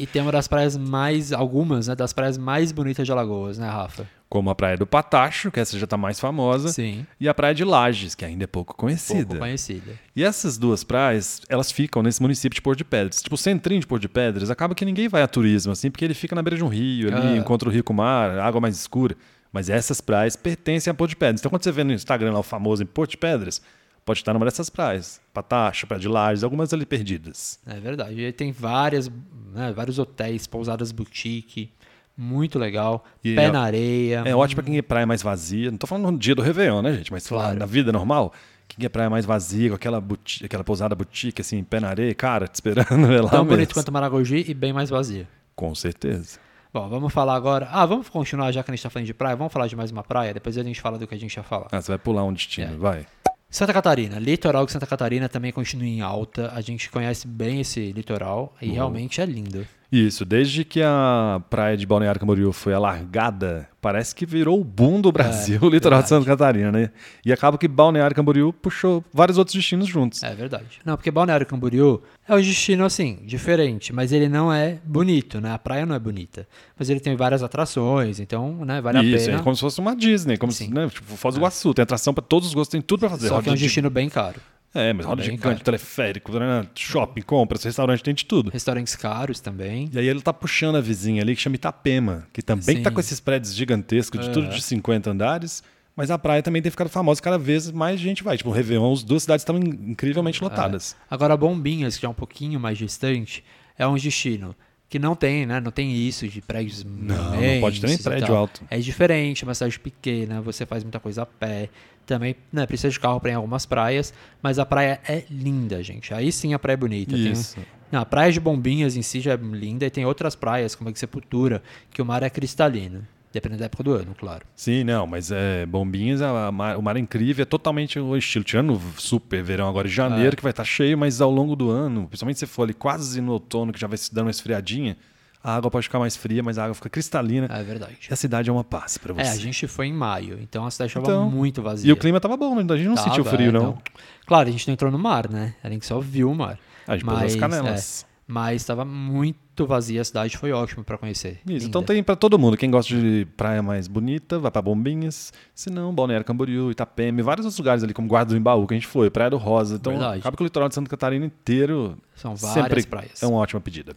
E 0.00 0.06
tem 0.06 0.22
uma 0.22 0.32
das 0.32 0.48
praias 0.48 0.78
mais, 0.78 1.30
algumas, 1.30 1.88
né, 1.88 1.94
das 1.94 2.14
praias 2.14 2.38
mais 2.38 2.72
bonitas 2.72 3.04
de 3.04 3.12
Alagoas, 3.12 3.58
né, 3.58 3.68
Rafa? 3.68 4.08
Como 4.30 4.48
a 4.48 4.54
Praia 4.54 4.78
do 4.78 4.86
Patacho, 4.86 5.50
que 5.50 5.60
essa 5.60 5.78
já 5.78 5.86
tá 5.86 5.96
mais 5.98 6.18
famosa, 6.18 6.68
Sim. 6.70 7.06
e 7.20 7.28
a 7.28 7.34
Praia 7.34 7.54
de 7.54 7.64
Lages, 7.64 8.14
que 8.14 8.24
ainda 8.24 8.44
é 8.44 8.46
pouco 8.46 8.74
conhecida. 8.74 9.24
Pouco 9.26 9.40
conhecida. 9.40 9.92
E 10.16 10.24
essas 10.24 10.56
duas 10.56 10.82
praias, 10.84 11.42
elas 11.50 11.70
ficam 11.70 12.02
nesse 12.02 12.20
município 12.22 12.54
de 12.54 12.62
Porto 12.62 12.78
de 12.78 12.84
Pedras. 12.84 13.20
Tipo, 13.22 13.34
o 13.34 13.38
centrinho 13.38 13.80
de 13.80 13.86
Porto 13.86 14.02
de 14.02 14.08
Pedras, 14.08 14.50
acaba 14.50 14.74
que 14.74 14.84
ninguém 14.86 15.06
vai 15.08 15.20
a 15.22 15.28
turismo, 15.28 15.72
assim, 15.72 15.90
porque 15.90 16.04
ele 16.04 16.14
fica 16.14 16.34
na 16.34 16.42
beira 16.42 16.56
de 16.56 16.64
um 16.64 16.68
rio, 16.68 17.08
ali, 17.14 17.28
Ah. 17.28 17.36
encontra 17.36 17.68
o 17.68 17.72
rio 17.72 17.84
com 17.84 17.92
o 17.92 17.96
mar, 17.96 18.38
água 18.38 18.58
mais 18.60 18.74
escura. 18.78 19.14
Mas 19.52 19.70
essas 19.70 20.00
praias 20.00 20.36
pertencem 20.36 20.90
a 20.90 20.94
Porto 20.94 21.10
de 21.10 21.16
Pedras. 21.16 21.40
Então, 21.40 21.50
quando 21.50 21.62
você 21.64 21.72
vê 21.72 21.82
no 21.84 21.92
Instagram 21.92 22.32
lá 22.32 22.40
o 22.40 22.42
famoso 22.42 22.82
em 22.82 22.86
Porto 22.86 23.12
de 23.12 23.16
Pedras, 23.16 23.62
pode 24.04 24.20
estar 24.20 24.32
numa 24.34 24.44
dessas 24.44 24.68
praias. 24.70 25.20
Patacho, 25.32 25.86
Praia 25.86 26.00
de 26.00 26.08
Lages, 26.08 26.44
algumas 26.44 26.72
ali 26.72 26.84
perdidas. 26.86 27.58
É 27.66 27.78
verdade. 27.80 28.20
E 28.20 28.26
aí 28.26 28.32
tem 28.32 28.52
várias, 28.52 29.10
né, 29.54 29.72
vários 29.74 29.98
hotéis, 29.98 30.46
pousadas 30.46 30.92
boutique, 30.92 31.70
muito 32.16 32.58
legal. 32.58 33.04
E 33.24 33.34
Pé 33.34 33.44
é- 33.44 33.50
na 33.50 33.62
areia. 33.62 34.22
É 34.26 34.34
ótimo 34.34 34.56
pra 34.62 34.64
quem 34.64 34.76
é 34.78 34.82
praia 34.82 35.06
mais 35.06 35.22
vazia. 35.22 35.70
Não 35.70 35.78
tô 35.78 35.86
falando 35.86 36.10
no 36.10 36.18
dia 36.18 36.34
do 36.34 36.42
Réveillon, 36.42 36.82
né, 36.82 36.92
gente? 36.94 37.10
Mas 37.12 37.26
Claro. 37.26 37.58
na 37.58 37.64
vida 37.66 37.90
normal, 37.92 38.32
quem 38.66 38.84
é 38.84 38.88
praia 38.88 39.08
mais 39.08 39.24
vazia, 39.24 39.70
com 39.70 39.76
aquela, 39.76 40.00
boutique, 40.00 40.44
aquela 40.44 40.64
pousada 40.64 40.94
boutique, 40.94 41.40
assim, 41.40 41.62
pé 41.64 41.80
na 41.80 41.88
areia, 41.88 42.14
cara, 42.14 42.46
te 42.46 42.54
esperando 42.56 42.86
é 43.12 43.20
lá 43.22 43.30
Tão 43.30 43.44
mesmo. 43.44 43.56
bonito 43.56 43.72
quanto 43.72 43.90
Maragogi 43.92 44.44
e 44.46 44.52
bem 44.52 44.72
mais 44.74 44.90
vazia. 44.90 45.26
Com 45.56 45.74
certeza. 45.74 46.38
Bom, 46.72 46.88
vamos 46.88 47.12
falar 47.12 47.34
agora. 47.34 47.68
Ah, 47.70 47.86
vamos 47.86 48.08
continuar 48.08 48.52
já 48.52 48.62
que 48.62 48.70
a 48.70 48.74
gente 48.74 48.82
tá 48.82 48.90
falando 48.90 49.06
de 49.06 49.14
praia. 49.14 49.34
Vamos 49.36 49.52
falar 49.52 49.66
de 49.66 49.74
mais 49.76 49.90
uma 49.90 50.02
praia, 50.02 50.34
depois 50.34 50.56
a 50.58 50.62
gente 50.62 50.80
fala 50.80 50.98
do 50.98 51.06
que 51.06 51.14
a 51.14 51.18
gente 51.18 51.34
ia 51.34 51.42
falar. 51.42 51.68
Ah, 51.72 51.80
você 51.80 51.92
vai 51.92 51.98
pular 51.98 52.24
um 52.24 52.32
destino, 52.32 52.74
É. 52.74 52.76
vai. 52.76 53.06
Santa 53.50 53.72
Catarina, 53.72 54.18
litoral 54.18 54.66
de 54.66 54.72
Santa 54.72 54.86
Catarina 54.86 55.26
também 55.26 55.50
continua 55.50 55.86
em 55.86 56.02
alta. 56.02 56.52
A 56.54 56.60
gente 56.60 56.90
conhece 56.90 57.26
bem 57.26 57.60
esse 57.60 57.92
litoral 57.92 58.54
e 58.60 58.68
realmente 58.68 59.22
é 59.22 59.24
lindo. 59.24 59.66
Isso, 59.90 60.24
desde 60.26 60.64
que 60.66 60.82
a 60.82 61.40
praia 61.48 61.74
de 61.74 61.86
Balneário 61.86 62.20
Camboriú 62.20 62.52
foi 62.52 62.74
alargada, 62.74 63.66
parece 63.80 64.14
que 64.14 64.26
virou 64.26 64.60
o 64.60 64.64
boom 64.64 65.00
do 65.00 65.10
Brasil, 65.10 65.58
o 65.64 65.68
litoral 65.70 66.02
de. 66.02 66.10
Santa 66.10 66.26
Catarina, 66.26 66.70
né? 66.70 66.90
E 67.24 67.32
acaba 67.32 67.56
que 67.56 67.66
Balneário 67.66 68.14
Camboriú 68.14 68.52
puxou 68.52 69.02
vários 69.14 69.38
outros 69.38 69.54
destinos 69.54 69.88
juntos. 69.88 70.22
É 70.22 70.34
verdade. 70.34 70.80
Não, 70.84 70.94
porque 70.94 71.10
Balneário 71.10 71.46
Camboriú 71.46 72.02
é 72.28 72.34
um 72.34 72.36
destino 72.40 72.84
assim, 72.84 73.20
diferente, 73.24 73.90
mas 73.90 74.12
ele 74.12 74.28
não 74.28 74.52
é 74.52 74.78
bonito, 74.84 75.40
né? 75.40 75.52
A 75.54 75.58
praia 75.58 75.86
não 75.86 75.94
é 75.94 75.98
bonita. 75.98 76.46
Mas 76.78 76.90
ele 76.90 77.00
tem 77.00 77.16
várias 77.16 77.42
atrações, 77.42 78.20
então, 78.20 78.62
né, 78.66 78.82
vale 78.82 78.98
a 78.98 79.02
Isso, 79.02 79.24
pena. 79.24 79.38
é 79.38 79.42
como 79.42 79.54
se 79.54 79.62
fosse 79.62 79.80
uma 79.80 79.96
Disney, 79.96 80.36
como 80.36 80.52
se, 80.52 80.66
Sim. 80.66 80.70
né, 80.74 80.86
tipo, 80.88 81.16
Foz 81.16 81.34
do 81.34 81.38
Iguaçu, 81.40 81.72
tem 81.72 81.82
atração 81.82 82.12
pra 82.12 82.22
todos 82.22 82.48
os 82.48 82.54
gostos, 82.54 82.72
tem 82.72 82.82
tudo 82.82 83.00
pra 83.00 83.08
fazer. 83.08 83.28
Só 83.28 83.40
que 83.40 83.48
é 83.48 83.52
um 83.52 83.54
de- 83.54 83.62
destino 83.62 83.88
bem 83.88 84.10
caro. 84.10 84.38
É, 84.74 84.92
mas 84.92 85.06
roda 85.06 85.22
gigante, 85.22 85.42
caro. 85.42 85.60
teleférico, 85.60 86.38
né, 86.38 86.66
shopping, 86.74 87.22
compras, 87.22 87.64
restaurante, 87.64 88.02
tem 88.02 88.14
de 88.14 88.24
tudo. 88.24 88.50
Restaurantes 88.50 88.94
caros 88.94 89.40
também. 89.40 89.88
E 89.92 89.98
aí 89.98 90.06
ele 90.06 90.20
tá 90.20 90.32
puxando 90.32 90.76
a 90.76 90.80
vizinha 90.80 91.22
ali, 91.22 91.34
que 91.34 91.40
chama 91.40 91.56
Itapema, 91.56 92.26
que 92.32 92.42
também 92.42 92.76
Sim. 92.76 92.82
tá 92.82 92.90
com 92.90 93.00
esses 93.00 93.18
prédios 93.18 93.54
gigantescos, 93.54 94.20
de 94.20 94.30
tudo 94.30 94.46
É. 94.46 94.50
de 94.50 94.60
50 94.62 95.10
andares, 95.10 95.62
mas 95.96 96.10
a 96.10 96.18
praia 96.18 96.42
também 96.42 96.60
tem 96.62 96.70
ficado 96.70 96.88
famosa, 96.90 97.20
cada 97.20 97.38
vez 97.38 97.70
mais 97.70 97.98
gente 97.98 98.22
vai. 98.22 98.36
Tipo, 98.36 98.50
o 98.50 98.52
Réveillon, 98.52 98.92
as 98.92 99.02
duas 99.02 99.22
cidades 99.22 99.40
estão 99.42 99.56
incrivelmente 99.58 100.42
lotadas. 100.42 100.94
Agora, 101.10 101.36
Bombinhas, 101.36 101.96
que 101.96 102.04
é 102.04 102.08
um 102.08 102.14
pouquinho 102.14 102.60
mais 102.60 102.76
distante, 102.78 103.42
é 103.76 103.86
um 103.86 103.94
destino 103.96 104.54
que 104.88 104.98
não 104.98 105.14
tem, 105.14 105.44
né? 105.44 105.60
Não 105.60 105.70
tem 105.70 105.94
isso 105.94 106.26
de 106.26 106.40
prédios 106.40 106.82
Não, 106.84 107.14
não 107.32 107.60
pode 107.60 107.80
ter 107.80 107.86
nem 107.88 107.98
prédio 107.98 108.34
alto. 108.34 108.62
É 108.70 108.78
diferente, 108.78 109.44
é 109.44 109.46
uma 109.46 109.54
cidade 109.54 109.78
pequena, 109.78 110.40
você 110.40 110.64
faz 110.64 110.82
muita 110.82 110.98
coisa 110.98 111.22
a 111.22 111.26
pé. 111.26 111.68
Também 112.06 112.34
né, 112.50 112.66
precisa 112.66 112.90
de 112.90 112.98
carro 112.98 113.20
para 113.20 113.30
ir 113.30 113.32
em 113.34 113.36
algumas 113.36 113.66
praias, 113.66 114.14
mas 114.42 114.58
a 114.58 114.64
praia 114.64 114.98
é 115.06 115.24
linda, 115.30 115.82
gente. 115.82 116.14
Aí 116.14 116.32
sim 116.32 116.54
a 116.54 116.58
praia 116.58 116.74
é 116.74 116.76
bonita. 116.78 117.12
Tem- 117.14 117.32
Isso. 117.32 117.58
Não, 117.92 118.00
a 118.00 118.06
praia 118.06 118.32
de 118.32 118.40
Bombinhas 118.40 118.96
em 118.96 119.02
si 119.02 119.20
já 119.20 119.32
é 119.32 119.36
linda 119.36 119.84
e 119.86 119.90
tem 119.90 120.04
outras 120.06 120.34
praias, 120.34 120.74
como 120.74 120.88
a 120.88 120.92
de 120.92 120.98
Sepultura, 120.98 121.62
que 121.90 122.00
o 122.00 122.04
mar 122.04 122.22
é 122.22 122.30
cristalino. 122.30 123.06
Dependendo 123.32 123.58
da 123.60 123.66
época 123.66 123.82
do 123.82 123.92
ano, 123.92 124.14
claro. 124.18 124.44
Sim, 124.54 124.84
não, 124.84 125.06
mas 125.06 125.30
é 125.30 125.66
Bombinhas, 125.66 126.22
a- 126.22 126.50
mar- 126.50 126.78
o 126.78 126.82
mar 126.82 126.96
é 126.96 126.98
incrível, 127.00 127.42
é 127.42 127.46
totalmente 127.46 127.98
o 127.98 128.16
estilo. 128.16 128.44
Tirando 128.44 128.80
super 128.96 129.42
verão 129.42 129.68
agora 129.68 129.86
em 129.86 129.90
janeiro, 129.90 130.32
É. 130.32 130.36
que 130.36 130.42
vai 130.42 130.50
estar 130.50 130.64
cheio, 130.64 130.96
mas 130.96 131.20
ao 131.20 131.30
longo 131.30 131.54
do 131.54 131.70
ano, 131.70 132.06
principalmente 132.08 132.38
se 132.38 132.46
for 132.46 132.62
ali 132.62 132.72
quase 132.74 133.20
no 133.20 133.32
outono, 133.32 133.72
que 133.72 133.78
já 133.78 133.86
vai 133.86 133.98
se 133.98 134.14
dando 134.14 134.26
uma 134.26 134.30
esfriadinha, 134.30 134.96
a 135.44 135.54
água 135.56 135.70
pode 135.70 135.84
ficar 135.84 135.98
mais 135.98 136.16
fria, 136.16 136.42
mas 136.42 136.58
a 136.58 136.64
água 136.64 136.74
fica 136.74 136.88
cristalina. 136.88 137.46
É 137.50 137.62
verdade. 137.62 137.96
E 138.10 138.12
a 138.12 138.16
cidade 138.16 138.48
é 138.50 138.52
uma 138.52 138.64
paz 138.64 138.96
pra 138.98 139.12
você. 139.12 139.20
É, 139.22 139.30
a 139.30 139.36
gente 139.36 139.66
foi 139.68 139.86
em 139.86 139.92
maio, 139.92 140.38
então 140.42 140.64
a 140.66 140.70
cidade 140.70 140.90
estava 140.90 141.06
Então, 141.06 141.30
muito 141.30 141.62
vazia. 141.62 141.88
E 141.88 141.92
o 141.92 141.96
clima 141.96 142.18
tava 142.20 142.36
bom, 142.36 142.54
a 142.58 142.60
gente 142.76 142.88
não 142.88 142.94
Tava, 142.94 143.08
sentiu 143.08 143.24
frio, 143.24 143.50
é, 143.50 143.52
não. 143.52 143.78
Claro, 144.26 144.48
a 144.48 144.52
gente 144.52 144.66
não 144.66 144.72
entrou 144.74 144.90
no 144.90 144.98
mar, 144.98 145.28
né? 145.30 145.54
A 145.62 145.68
gente 145.70 145.84
só 145.86 146.00
viu 146.00 146.30
o 146.30 146.34
mar. 146.34 146.58
A 146.86 146.96
gente 146.96 147.04
pôs 147.04 147.22
as 147.22 147.36
canelas. 147.36 148.02
é, 148.02 148.08
mas 148.26 148.62
estava 148.62 148.84
muito 148.84 149.38
vazia 149.66 150.00
a 150.00 150.04
cidade, 150.04 150.36
foi 150.36 150.52
ótimo 150.52 150.84
para 150.84 150.96
conhecer. 150.98 151.40
Isso, 151.40 151.42
Linda. 151.46 151.64
então 151.64 151.82
tem 151.82 152.02
pra 152.02 152.16
todo 152.16 152.38
mundo. 152.38 152.56
Quem 152.56 152.70
gosta 152.70 152.94
de 152.94 153.26
praia 153.36 153.62
mais 153.62 153.86
bonita, 153.88 154.38
vai 154.38 154.50
pra 154.50 154.60
Bombinhas. 154.62 155.32
Se 155.54 155.70
não, 155.70 155.94
Balneário 155.94 156.24
Camboriú, 156.24 156.70
Itapema, 156.70 157.20
e 157.20 157.22
vários 157.22 157.44
outros 157.46 157.58
lugares 157.58 157.82
ali, 157.82 157.92
como 157.94 158.08
Guarda 158.08 158.30
do 158.32 158.36
Embaú, 158.36 158.66
que 158.66 158.74
a 158.74 158.76
gente 158.76 158.86
foi, 158.86 159.10
Praia 159.10 159.30
do 159.30 159.36
Rosa. 159.36 159.76
Então, 159.76 159.92
Verdade. 159.92 160.20
acaba 160.20 160.36
que 160.36 160.42
o 160.42 160.44
litoral 160.44 160.68
de 160.68 160.74
Santa 160.74 160.88
Catarina 160.90 161.24
inteiro 161.26 161.96
São 162.14 162.34
várias 162.36 162.64
sempre 162.64 162.82
praias. 162.86 163.22
é 163.22 163.26
uma 163.26 163.38
ótima 163.38 163.60
pedida. 163.60 163.94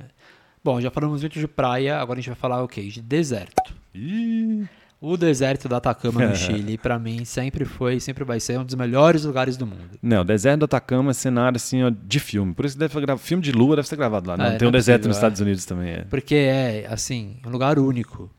Bom, 0.63 0.79
já 0.79 0.91
falamos 0.91 1.21
muito 1.21 1.39
de 1.39 1.47
praia, 1.47 1.97
agora 1.99 2.19
a 2.19 2.21
gente 2.21 2.29
vai 2.29 2.35
falar 2.39 2.63
o 2.63 2.67
quê? 2.67 2.81
De 2.83 3.01
deserto. 3.01 3.73
Ih, 3.95 4.67
O 5.01 5.17
deserto 5.17 5.67
da 5.67 5.77
Atacama 5.77 6.27
no 6.27 6.35
Chile, 6.37 6.77
para 6.77 6.99
mim, 6.99 7.25
sempre 7.25 7.65
foi 7.65 7.95
e 7.95 7.99
sempre 7.99 8.23
vai 8.23 8.39
ser 8.39 8.59
um 8.59 8.63
dos 8.63 8.75
melhores 8.75 9.25
lugares 9.25 9.57
do 9.57 9.65
mundo. 9.65 9.97
Não, 9.99 10.21
o 10.21 10.23
deserto 10.23 10.59
do 10.59 10.65
Atacama 10.65 11.09
é 11.09 11.13
cenário 11.15 11.55
assim, 11.55 11.81
ó, 11.81 11.89
de 11.89 12.19
filme. 12.19 12.53
Por 12.53 12.65
isso 12.65 12.75
que 12.75 12.79
deve 12.79 12.93
ser 12.93 13.01
gravado. 13.01 13.19
Filme 13.25 13.41
de 13.41 13.51
lua 13.51 13.77
deve 13.77 13.87
ser 13.87 13.95
gravado 13.95 14.29
lá. 14.29 14.37
Não, 14.37 14.45
É, 14.45 14.57
tem 14.57 14.67
um 14.67 14.71
não 14.71 14.77
é 14.77 14.79
deserto 14.79 15.01
possível, 15.01 15.09
nos 15.09 15.17
é. 15.17 15.19
Estados 15.19 15.39
Unidos 15.39 15.65
também. 15.65 15.91
É. 15.91 16.01
Porque 16.07 16.35
é, 16.35 16.85
assim, 16.87 17.37
um 17.43 17.49
lugar 17.49 17.79
único. 17.79 18.29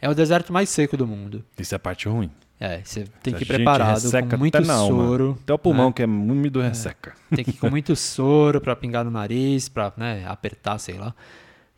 É 0.00 0.08
o 0.08 0.14
deserto 0.14 0.54
mais 0.54 0.70
seco 0.70 0.96
do 0.96 1.06
mundo. 1.06 1.44
Isso 1.58 1.74
é 1.74 1.76
a 1.76 1.78
parte 1.78 2.08
ruim. 2.08 2.30
É, 2.58 2.80
você 2.82 3.04
tem 3.22 3.34
que 3.34 3.42
ir 3.42 3.46
preparado 3.46 4.00
com 4.30 4.36
muito 4.38 4.56
até 4.56 4.64
soro. 4.64 5.38
Até 5.42 5.52
o 5.52 5.58
pulmão, 5.58 5.88
né? 5.88 5.92
que 5.92 6.02
é 6.02 6.06
úmido, 6.06 6.62
resseca. 6.62 7.12
Tem 7.34 7.44
que 7.44 7.50
ir 7.50 7.54
com 7.58 7.68
muito 7.68 7.94
soro 7.94 8.58
para 8.62 8.74
pingar 8.74 9.04
no 9.04 9.10
nariz, 9.10 9.68
para 9.68 9.92
né, 9.98 10.24
apertar, 10.26 10.78
sei 10.78 10.96
lá. 10.96 11.14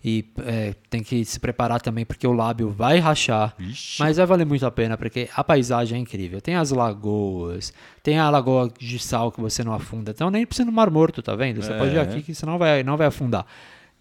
E 0.05 0.25
é, 0.45 0.75
tem 0.89 1.03
que 1.03 1.25
se 1.25 1.41
preparar 1.41 1.81
também 1.81 2.05
porque 2.05 2.27
o 2.27 2.33
lábio 2.33 2.71
vai 2.71 2.99
rachar. 3.01 3.55
Ixi. 3.59 4.01
Mas 4.01 4.17
vai 4.17 4.27
valer 4.27 4.47
muito 4.47 4.65
a 4.65 4.71
pena 4.71 4.97
porque 4.97 5.29
a 5.35 5.43
paisagem 5.43 5.99
é 5.99 6.01
incrível. 6.01 6.41
Tem 6.41 6.55
as 6.55 6.71
lagoas, 6.71 7.73
tem 8.03 8.19
a 8.19 8.31
lagoa 8.31 8.71
de 8.79 8.99
sal 8.99 9.33
que 9.33 9.41
você 9.41 9.65
não 9.65 9.73
afunda. 9.75 10.13
Então 10.13 10.31
nem 10.31 10.47
precisa 10.47 10.65
no 10.67 10.73
Mar 10.73 10.89
Morto, 10.91 11.21
tá 11.21 11.35
vendo? 11.35 11.61
Você 11.63 11.73
É. 11.73 11.79
pode 11.79 11.95
ir 11.95 11.99
aqui 11.99 12.23
que 12.23 12.35
você 12.35 12.47
não 12.47 12.59
vai, 12.59 12.83
não 12.85 12.97
vai 12.97 13.09
afundar. 13.09 13.45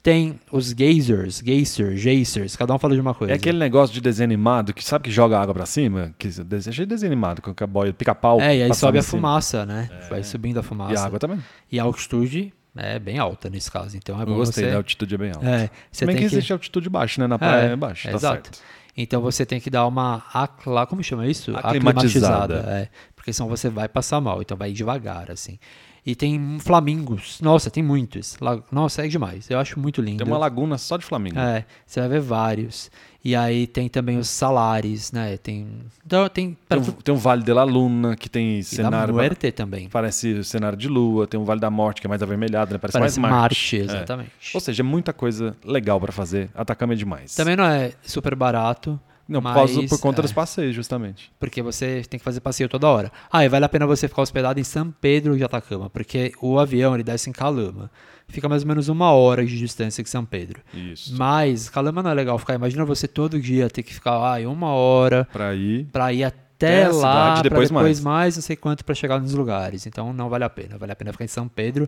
Tem 0.04 0.40
os 0.52 0.72
geysers, 0.72 1.42
geysers, 1.44 2.00
geysers, 2.00 2.56
cada 2.56 2.74
um 2.74 2.78
fala 2.80 2.94
de 2.94 3.02
uma 3.02 3.14
coisa. 3.14 3.34
É 3.34 3.36
aquele 3.36 3.58
negócio 3.58 3.94
de 3.94 4.00
desenho 4.00 4.28
animado 4.28 4.74
que 4.74 4.84
sabe 4.84 5.06
que 5.06 5.12
joga 5.12 5.38
água 5.38 5.54
pra 5.54 5.66
cima? 5.66 6.14
Que 6.18 6.30
de 6.30 6.44
desenho 6.86 7.12
animado, 7.12 7.42
com 7.42 7.52
a 7.62 7.68
boia, 7.68 7.92
pica-pau. 7.92 8.40
É, 8.40 8.56
e 8.56 8.64
aí 8.64 8.74
sobe 8.74 9.00
a 9.00 9.04
fumaça, 9.04 9.66
né? 9.66 9.90
Vai 10.10 10.24
subindo 10.24 10.60
a 10.60 10.64
fumaça. 10.64 10.94
E 10.94 10.98
a 10.98 11.04
água 11.04 11.20
também. 11.20 11.40
E 11.72 11.80
a 11.80 11.84
altitude 11.84 12.54
é 12.78 13.00
bem 13.00 13.18
alta 13.20 13.50
nesse 13.50 13.72
caso. 13.72 13.98
Então 13.98 14.18
é 14.20 14.22
Eu 14.24 14.28
bom 14.28 14.36
gostei, 14.36 14.66
você... 14.66 14.72
da 14.72 14.78
altitude 14.78 15.16
é 15.16 15.18
bem 15.18 15.32
alta. 15.36 15.48
É, 15.48 15.70
você 15.92 16.06
Também 16.06 16.16
tem 16.16 16.26
que 16.26 16.30
que... 16.30 16.36
existe 16.36 16.54
altitude 16.54 16.90
baixa, 16.90 17.22
né? 17.22 17.28
Na 17.28 17.38
praia 17.38 17.70
é, 17.70 17.72
É, 17.74 17.76
baixa, 17.76 18.10
tá 18.10 18.16
exato. 18.16 18.48
certo. 18.50 18.62
Então 18.96 19.22
você 19.22 19.46
tem 19.46 19.60
que 19.60 19.70
dar 19.70 19.86
uma 19.86 20.24
acla... 20.34 20.88
como 20.88 21.04
chama 21.04 21.28
isso? 21.28 21.56
Aclimatizada. 21.56 22.56
é. 22.68 22.90
Porque 23.16 23.32
senão 23.34 23.50
você 23.50 23.70
vai 23.70 23.88
passar 23.88 24.20
mal, 24.22 24.42
então 24.42 24.56
vai 24.58 24.72
devagar, 24.72 25.30
assim. 25.30 25.60
E 26.08 26.16
tem 26.16 26.58
flamingos. 26.60 27.42
Nossa, 27.42 27.70
tem 27.70 27.84
muitos. 27.84 28.38
Nossa, 28.72 29.06
é 29.06 29.10
demais. 29.10 29.50
Eu 29.50 29.60
acho 29.60 29.78
muito 29.78 30.02
lindo. 30.02 30.24
Tem 30.24 30.26
uma 30.32 30.38
laguna 30.38 30.78
só 30.78 30.96
de 30.96 31.04
Flamengo. 31.04 31.38
É, 31.38 31.66
você 31.86 32.00
vai 32.00 32.08
ver 32.08 32.22
vários. 32.22 32.90
E 33.22 33.36
aí 33.36 33.68
tem 33.68 33.90
também 33.90 34.18
os 34.18 34.30
salares, 34.30 35.12
né? 35.12 35.36
Tem. 35.36 35.68
Então, 36.06 36.30
tem. 36.30 36.58
Tem, 36.70 36.80
um, 36.80 36.84
tem 36.84 37.14
um 37.14 37.18
Vale 37.18 37.44
de 37.44 37.52
la 37.52 37.66
Luna, 37.66 38.16
que 38.16 38.30
tem 38.30 38.60
e 38.60 38.62
da 38.62 38.64
cenário. 38.64 39.14
Muerte 39.14 39.52
também. 39.52 39.90
Parece 39.90 40.46
cenário 40.46 40.78
de 40.78 40.88
lua. 40.88 41.28
Tem 41.28 41.38
um 41.38 41.44
Vale 41.44 41.60
da 41.60 41.70
Morte, 41.70 42.00
que 42.00 42.08
é 42.08 42.10
mais 42.10 42.24
avermelhado, 42.24 42.72
né? 42.72 42.78
Parece, 42.78 42.98
Parece 42.98 43.20
mais 43.20 43.34
Marte, 43.34 43.78
É. 43.78 43.84
exatamente. 43.84 44.32
Ou 44.54 44.62
seja, 44.62 44.82
é 44.82 44.86
muita 44.86 45.12
coisa 45.12 45.58
legal 45.62 46.00
pra 46.00 46.14
fazer. 46.14 46.50
Atacama 46.56 46.94
é 46.94 46.96
demais. 46.96 47.36
Também 47.36 47.58
não 47.58 47.66
é 47.66 47.92
super 48.02 48.34
barato. 48.34 48.98
Não, 49.28 49.42
por, 49.42 49.54
mas, 49.54 49.56
causa, 49.74 49.88
por 49.88 50.00
conta 50.00 50.22
é. 50.22 50.24
dos 50.24 50.32
passeios, 50.32 50.76
justamente. 50.76 51.32
Porque 51.40 51.62
você 51.62 52.04
tem 52.10 52.18
que 52.18 52.24
fazer 52.24 52.40
passeio 52.40 52.70
toda 52.70 52.88
hora. 52.88 53.12
Ah, 53.32 53.44
e 53.44 53.50
vale 53.50 53.66
a 53.66 53.70
pena 53.70 53.86
você 53.86 54.08
ficar 54.08 54.22
hospedado 54.22 54.60
em 54.60 54.64
São 54.64 54.90
Pedro 55.02 55.36
de 55.38 55.44
Atacama, 55.44 55.90
porque 55.90 56.32
o 56.42 56.58
avião 56.60 56.94
ele 56.94 57.04
desce 57.04 57.30
em 57.30 57.34
Calama. 57.34 57.92
Fica 58.30 58.48
mais 58.50 58.64
ou 58.64 58.68
menos 58.68 58.90
uma 58.90 59.12
hora 59.12 59.46
de 59.46 59.58
distância 59.58 60.04
de 60.04 60.10
São 60.10 60.24
Pedro. 60.26 60.62
Isso. 60.74 61.16
Mas 61.18 61.70
Calama 61.70 62.04
não 62.04 62.12
é 62.12 62.14
legal 62.14 62.38
ficar. 62.38 62.56
Imagina 62.56 62.84
você 62.86 63.08
todo 63.08 63.40
dia 63.40 63.70
ter 63.70 63.84
que 63.84 63.94
ficar 63.94 64.14
ah, 64.16 64.50
uma 64.50 64.70
hora 64.70 65.28
Pra 65.32 65.54
ir. 65.56 65.86
pra 65.92 66.12
ir 66.14 66.24
Até 66.24 66.48
até 66.58 66.86
a 66.86 66.88
lá, 66.88 66.94
cidade, 66.96 67.44
depois 67.44 67.70
depois 67.70 68.00
mais. 68.00 68.02
mais. 68.02 68.36
não 68.36 68.42
sei 68.42 68.56
quanto 68.56 68.84
pra 68.84 68.96
chegar 68.96 69.20
nos 69.22 69.34
lugares. 69.34 69.86
Então 69.86 70.12
não 70.12 70.28
vale 70.28 70.44
a 70.44 70.50
pena. 70.50 70.76
Vale 70.78 70.92
a 70.92 70.96
pena 70.96 71.12
ficar 71.12 71.24
em 71.24 71.28
São 71.28 71.48
Pedro. 71.48 71.88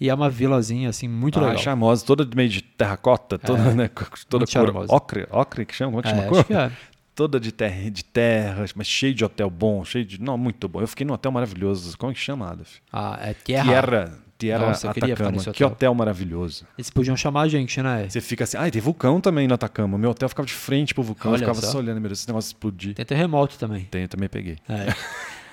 E 0.00 0.08
é 0.10 0.14
uma 0.14 0.28
vilazinha 0.28 0.88
assim 0.90 1.08
muito 1.08 1.38
ah, 1.38 1.42
legal. 1.42 1.58
charmosa, 1.58 2.04
toda 2.04 2.28
meio 2.36 2.48
de 2.48 2.60
terracota, 2.62 3.38
toda, 3.38 3.62
É, 3.70 3.74
né? 3.74 3.90
Toda 4.28 4.44
cor. 4.44 4.50
charmosa. 4.52 4.94
Ocre, 4.94 5.26
ocre 5.30 5.64
que 5.64 5.74
chama? 5.74 5.90
Como 5.92 6.00
é 6.00 6.02
que 6.02 6.08
É, 6.08 6.12
chama 6.12 6.22
a 6.22 6.24
acho 6.26 6.34
cor? 6.34 6.44
que 6.44 6.54
é. 6.54 6.70
Toda 7.16 7.40
de 7.40 7.50
terra, 7.50 7.90
de 7.90 8.04
terra, 8.04 8.66
mas 8.74 8.86
cheio 8.86 9.14
de 9.14 9.24
hotel 9.24 9.48
bom, 9.48 9.82
cheio 9.86 10.04
de. 10.04 10.20
Não, 10.20 10.36
muito 10.36 10.68
bom. 10.68 10.82
Eu 10.82 10.86
fiquei 10.86 11.06
num 11.06 11.14
hotel 11.14 11.32
maravilhoso. 11.32 11.96
Como 11.96 12.12
é 12.12 12.14
que 12.14 12.20
chama, 12.20 12.50
Adolf? 12.50 12.74
Ah, 12.92 13.18
é 13.22 13.32
Tierra. 13.32 13.64
Tierra. 13.64 14.18
Tierra 14.38 14.66
Nossa, 14.66 14.90
Atacama. 14.90 15.30
nesse 15.30 15.44
Que 15.44 15.64
hotel. 15.64 15.68
hotel 15.68 15.94
maravilhoso. 15.94 16.66
Eles 16.76 16.90
podiam 16.90 17.16
chamar 17.16 17.40
a 17.42 17.48
gente, 17.48 17.80
né? 17.80 18.06
Você 18.06 18.20
fica 18.20 18.44
assim. 18.44 18.58
Ah, 18.58 18.70
tem 18.70 18.82
vulcão 18.82 19.18
também 19.18 19.48
no 19.48 19.54
Atacama. 19.54 19.96
Meu 19.96 20.10
hotel 20.10 20.28
ficava 20.28 20.44
de 20.46 20.52
frente 20.52 20.92
pro 20.92 21.02
vulcão. 21.02 21.30
Olha 21.32 21.36
eu 21.38 21.48
ficava 21.48 21.60
só. 21.62 21.72
só 21.72 21.78
olhando, 21.78 21.98
meu 22.02 22.10
Deus, 22.10 22.18
esse 22.18 22.28
negócio 22.28 22.48
explodir. 22.48 22.92
Tem 22.94 23.06
terremoto 23.06 23.56
também. 23.58 23.84
Tem, 23.90 24.02
eu 24.02 24.08
também 24.08 24.28
peguei. 24.28 24.58
É. 24.68 24.94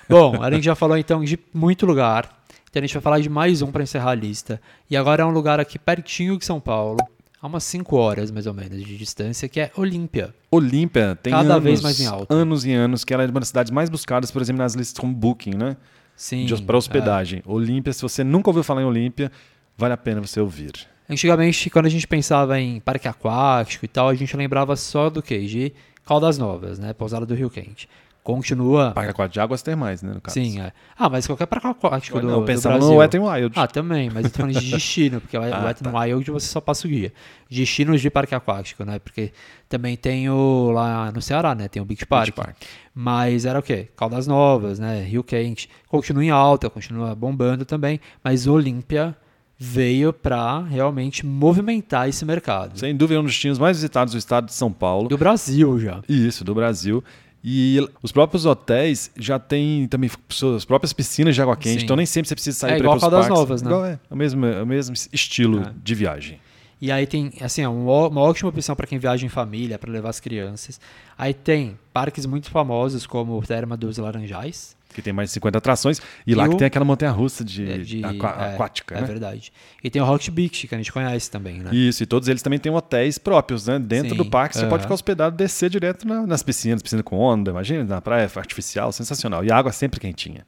Bom, 0.06 0.42
a 0.42 0.50
gente 0.50 0.64
já 0.64 0.74
falou 0.74 0.98
então 0.98 1.24
de 1.24 1.38
muito 1.54 1.86
lugar. 1.86 2.28
Então 2.74 2.82
a 2.82 2.86
gente 2.88 2.94
vai 2.94 3.02
falar 3.02 3.20
de 3.20 3.28
mais 3.28 3.62
um 3.62 3.70
para 3.70 3.84
encerrar 3.84 4.10
a 4.10 4.14
lista. 4.16 4.60
E 4.90 4.96
agora 4.96 5.22
é 5.22 5.24
um 5.24 5.30
lugar 5.30 5.60
aqui 5.60 5.78
pertinho 5.78 6.36
de 6.36 6.44
São 6.44 6.58
Paulo, 6.58 6.98
a 7.40 7.46
umas 7.46 7.62
5 7.62 7.94
horas 7.94 8.32
mais 8.32 8.48
ou 8.48 8.52
menos 8.52 8.84
de 8.84 8.98
distância, 8.98 9.48
que 9.48 9.60
é 9.60 9.70
Olímpia. 9.76 10.34
Olímpia 10.50 11.16
tem 11.22 11.32
Cada 11.32 11.52
anos, 11.52 11.62
vez 11.62 11.80
mais 11.80 12.00
em 12.00 12.06
alta. 12.06 12.34
anos 12.34 12.64
e 12.64 12.72
anos 12.72 13.04
que 13.04 13.14
ela 13.14 13.22
é 13.22 13.26
uma 13.26 13.38
das 13.38 13.46
cidades 13.46 13.70
mais 13.70 13.88
buscadas, 13.88 14.32
por 14.32 14.42
exemplo, 14.42 14.60
nas 14.60 14.74
listas 14.74 14.98
como 14.98 15.14
Booking, 15.14 15.54
né? 15.54 15.76
Sim. 16.16 16.48
Para 16.66 16.76
hospedagem. 16.76 17.44
Olímpia, 17.46 17.92
se 17.92 18.02
você 18.02 18.24
nunca 18.24 18.50
ouviu 18.50 18.64
falar 18.64 18.82
em 18.82 18.86
Olímpia, 18.86 19.30
vale 19.78 19.94
a 19.94 19.96
pena 19.96 20.20
você 20.20 20.40
ouvir. 20.40 20.72
é. 21.08 21.12
Antigamente, 21.12 21.70
quando 21.70 21.86
a 21.86 21.90
gente 21.90 22.08
pensava 22.08 22.58
em 22.58 22.80
parque 22.80 23.06
aquático 23.06 23.84
e 23.84 23.88
tal, 23.88 24.08
a 24.08 24.14
gente 24.16 24.36
lembrava 24.36 24.74
só 24.74 25.08
do 25.08 25.22
quê? 25.22 25.46
De 25.46 25.72
Caldas 26.04 26.38
Novas, 26.38 26.80
né? 26.80 26.92
Pousada 26.92 27.24
do 27.24 27.36
Rio 27.36 27.48
Quente. 27.48 27.88
Continua. 28.24 28.92
Parque 28.92 29.10
aquático 29.10 29.34
de 29.34 29.40
águas 29.40 29.62
termais, 29.62 30.02
né, 30.02 30.14
no 30.14 30.20
caso. 30.20 30.32
Sim, 30.32 30.58
é. 30.58 30.72
Ah, 30.98 31.10
mas 31.10 31.26
qualquer 31.26 31.44
parque 31.44 31.66
aquático 31.66 32.18
do, 32.18 32.26
não, 32.26 32.32
eu 32.34 32.40
do 32.40 32.44
Brasil. 32.46 32.70
no 32.70 32.96
Wet 32.96 33.14
n 33.18 33.22
Wild. 33.28 33.52
Ah, 33.54 33.66
também, 33.66 34.08
mas 34.08 34.24
eu 34.24 34.30
tô 34.30 34.38
falando 34.38 34.58
de 34.58 34.70
destino, 34.72 35.20
porque 35.20 35.36
o 35.36 35.42
Ah, 35.42 35.66
Wet 35.66 35.84
n 35.84 35.92
tá. 35.92 36.00
Wild 36.00 36.30
você 36.30 36.46
só 36.46 36.58
passa 36.58 36.86
o 36.86 36.90
guia. 36.90 37.12
Destinos 37.50 38.00
de 38.00 38.08
parque 38.08 38.34
aquático, 38.34 38.82
né? 38.82 38.98
Porque 38.98 39.30
também 39.68 39.94
tem 39.94 40.30
o 40.30 40.70
lá 40.72 41.12
no 41.12 41.20
Ceará, 41.20 41.54
né? 41.54 41.68
Tem 41.68 41.82
o 41.82 41.84
Beach 41.84 42.06
Park. 42.06 42.34
Park. 42.34 42.56
Mas 42.94 43.44
era 43.44 43.58
o 43.58 43.62
quê? 43.62 43.88
Caldas 43.94 44.26
Novas, 44.26 44.78
né? 44.78 45.02
Rio 45.02 45.22
Quente. 45.22 45.68
Continua 45.86 46.24
em 46.24 46.30
alta, 46.30 46.70
continua 46.70 47.14
bombando 47.14 47.66
também, 47.66 48.00
mas 48.24 48.46
Olímpia 48.46 49.14
veio 49.56 50.12
para 50.12 50.60
realmente 50.62 51.24
movimentar 51.24 52.08
esse 52.08 52.24
mercado. 52.24 52.78
Sem 52.78 52.96
dúvida, 52.96 53.18
é 53.18 53.20
um 53.20 53.24
dos 53.24 53.32
destinos 53.32 53.58
mais 53.58 53.76
visitados 53.76 54.12
do 54.12 54.18
estado 54.18 54.46
de 54.46 54.52
São 54.54 54.72
Paulo. 54.72 55.08
Do 55.08 55.16
Brasil 55.16 55.78
já. 55.78 56.00
Isso, 56.08 56.42
do 56.44 56.54
Brasil. 56.54 57.04
E 57.46 57.78
os 58.02 58.10
próprios 58.10 58.46
hotéis 58.46 59.10
já 59.18 59.38
têm 59.38 59.86
também 59.86 60.10
suas 60.30 60.64
próprias 60.64 60.94
piscinas 60.94 61.34
de 61.34 61.42
água 61.42 61.54
quente, 61.56 61.80
Sim. 61.80 61.84
então 61.84 61.94
nem 61.94 62.06
sempre 62.06 62.28
você 62.28 62.34
precisa 62.34 62.56
sair 62.58 62.72
É 62.72 62.76
para 62.78 62.86
ir 62.86 62.98
Caldas 63.00 63.10
parques. 63.10 63.28
Novas, 63.28 63.60
né? 63.62 63.70
Igual, 63.70 63.84
é, 63.84 63.92
é 64.10 64.14
o 64.14 64.16
mesmo, 64.16 64.46
é 64.46 64.62
o 64.62 64.66
mesmo 64.66 64.94
estilo 65.12 65.60
É. 65.60 65.72
de 65.84 65.94
viagem. 65.94 66.40
E 66.80 66.90
aí 66.90 67.06
tem, 67.06 67.32
assim, 67.42 67.60
é 67.62 67.68
um 67.68 67.86
uma 67.86 68.20
ótima 68.22 68.48
opção 68.48 68.74
para 68.74 68.86
quem 68.86 68.98
viaja 68.98 69.24
em 69.24 69.28
família, 69.28 69.78
para 69.78 69.90
levar 69.92 70.08
as 70.08 70.20
crianças. 70.20 70.80
Aí 71.18 71.34
tem 71.34 71.78
parques 71.92 72.24
muito 72.26 72.50
famosos 72.50 73.06
como 73.06 73.38
o 73.38 73.42
Terma 73.42 73.76
dos 73.76 73.98
Laranjais. 73.98 74.74
Que 74.94 75.02
tem 75.02 75.12
mais 75.12 75.28
de 75.28 75.34
50 75.34 75.58
atrações. 75.58 76.00
E, 76.26 76.34
lá 76.34 76.44
E 76.46 76.48
que 76.48 76.54
o- 76.54 76.58
tem 76.58 76.66
aquela 76.66 76.84
montanha-russa 76.84 77.44
de, 77.44 77.68
é, 77.70 77.78
de- 77.78 78.04
aqua- 78.04 78.30
é, 78.38 78.54
aquática, 78.54 78.94
É 78.96 79.00
né? 79.00 79.06
verdade. 79.06 79.52
E 79.82 79.90
tem 79.90 80.00
o 80.00 80.04
Rock 80.04 80.30
Beach, 80.30 80.68
que 80.68 80.74
a 80.74 80.78
gente 80.78 80.92
conhece 80.92 81.28
também, 81.30 81.58
né? 81.58 81.74
Isso, 81.74 82.02
e 82.02 82.06
todos 82.06 82.28
eles 82.28 82.40
também 82.42 82.58
têm 82.60 82.72
hotéis 82.72 83.18
próprios, 83.18 83.66
né? 83.66 83.78
Dentro 83.78 84.10
Sim, 84.10 84.16
do 84.16 84.24
parque 84.24 84.56
você 84.56 84.66
pode 84.66 84.82
ficar 84.84 84.94
hospedado, 84.94 85.36
descer 85.36 85.68
direto 85.68 86.06
na- 86.06 86.26
nas 86.26 86.42
piscinas, 86.42 86.80
piscina 86.80 87.02
com 87.02 87.18
onda, 87.18 87.50
imagina, 87.50 87.82
na 87.84 88.00
praia 88.00 88.30
artificial, 88.36 88.92
sensacional. 88.92 89.44
E 89.44 89.50
a 89.50 89.56
água 89.56 89.72
sempre 89.72 89.98
quentinha. 89.98 90.46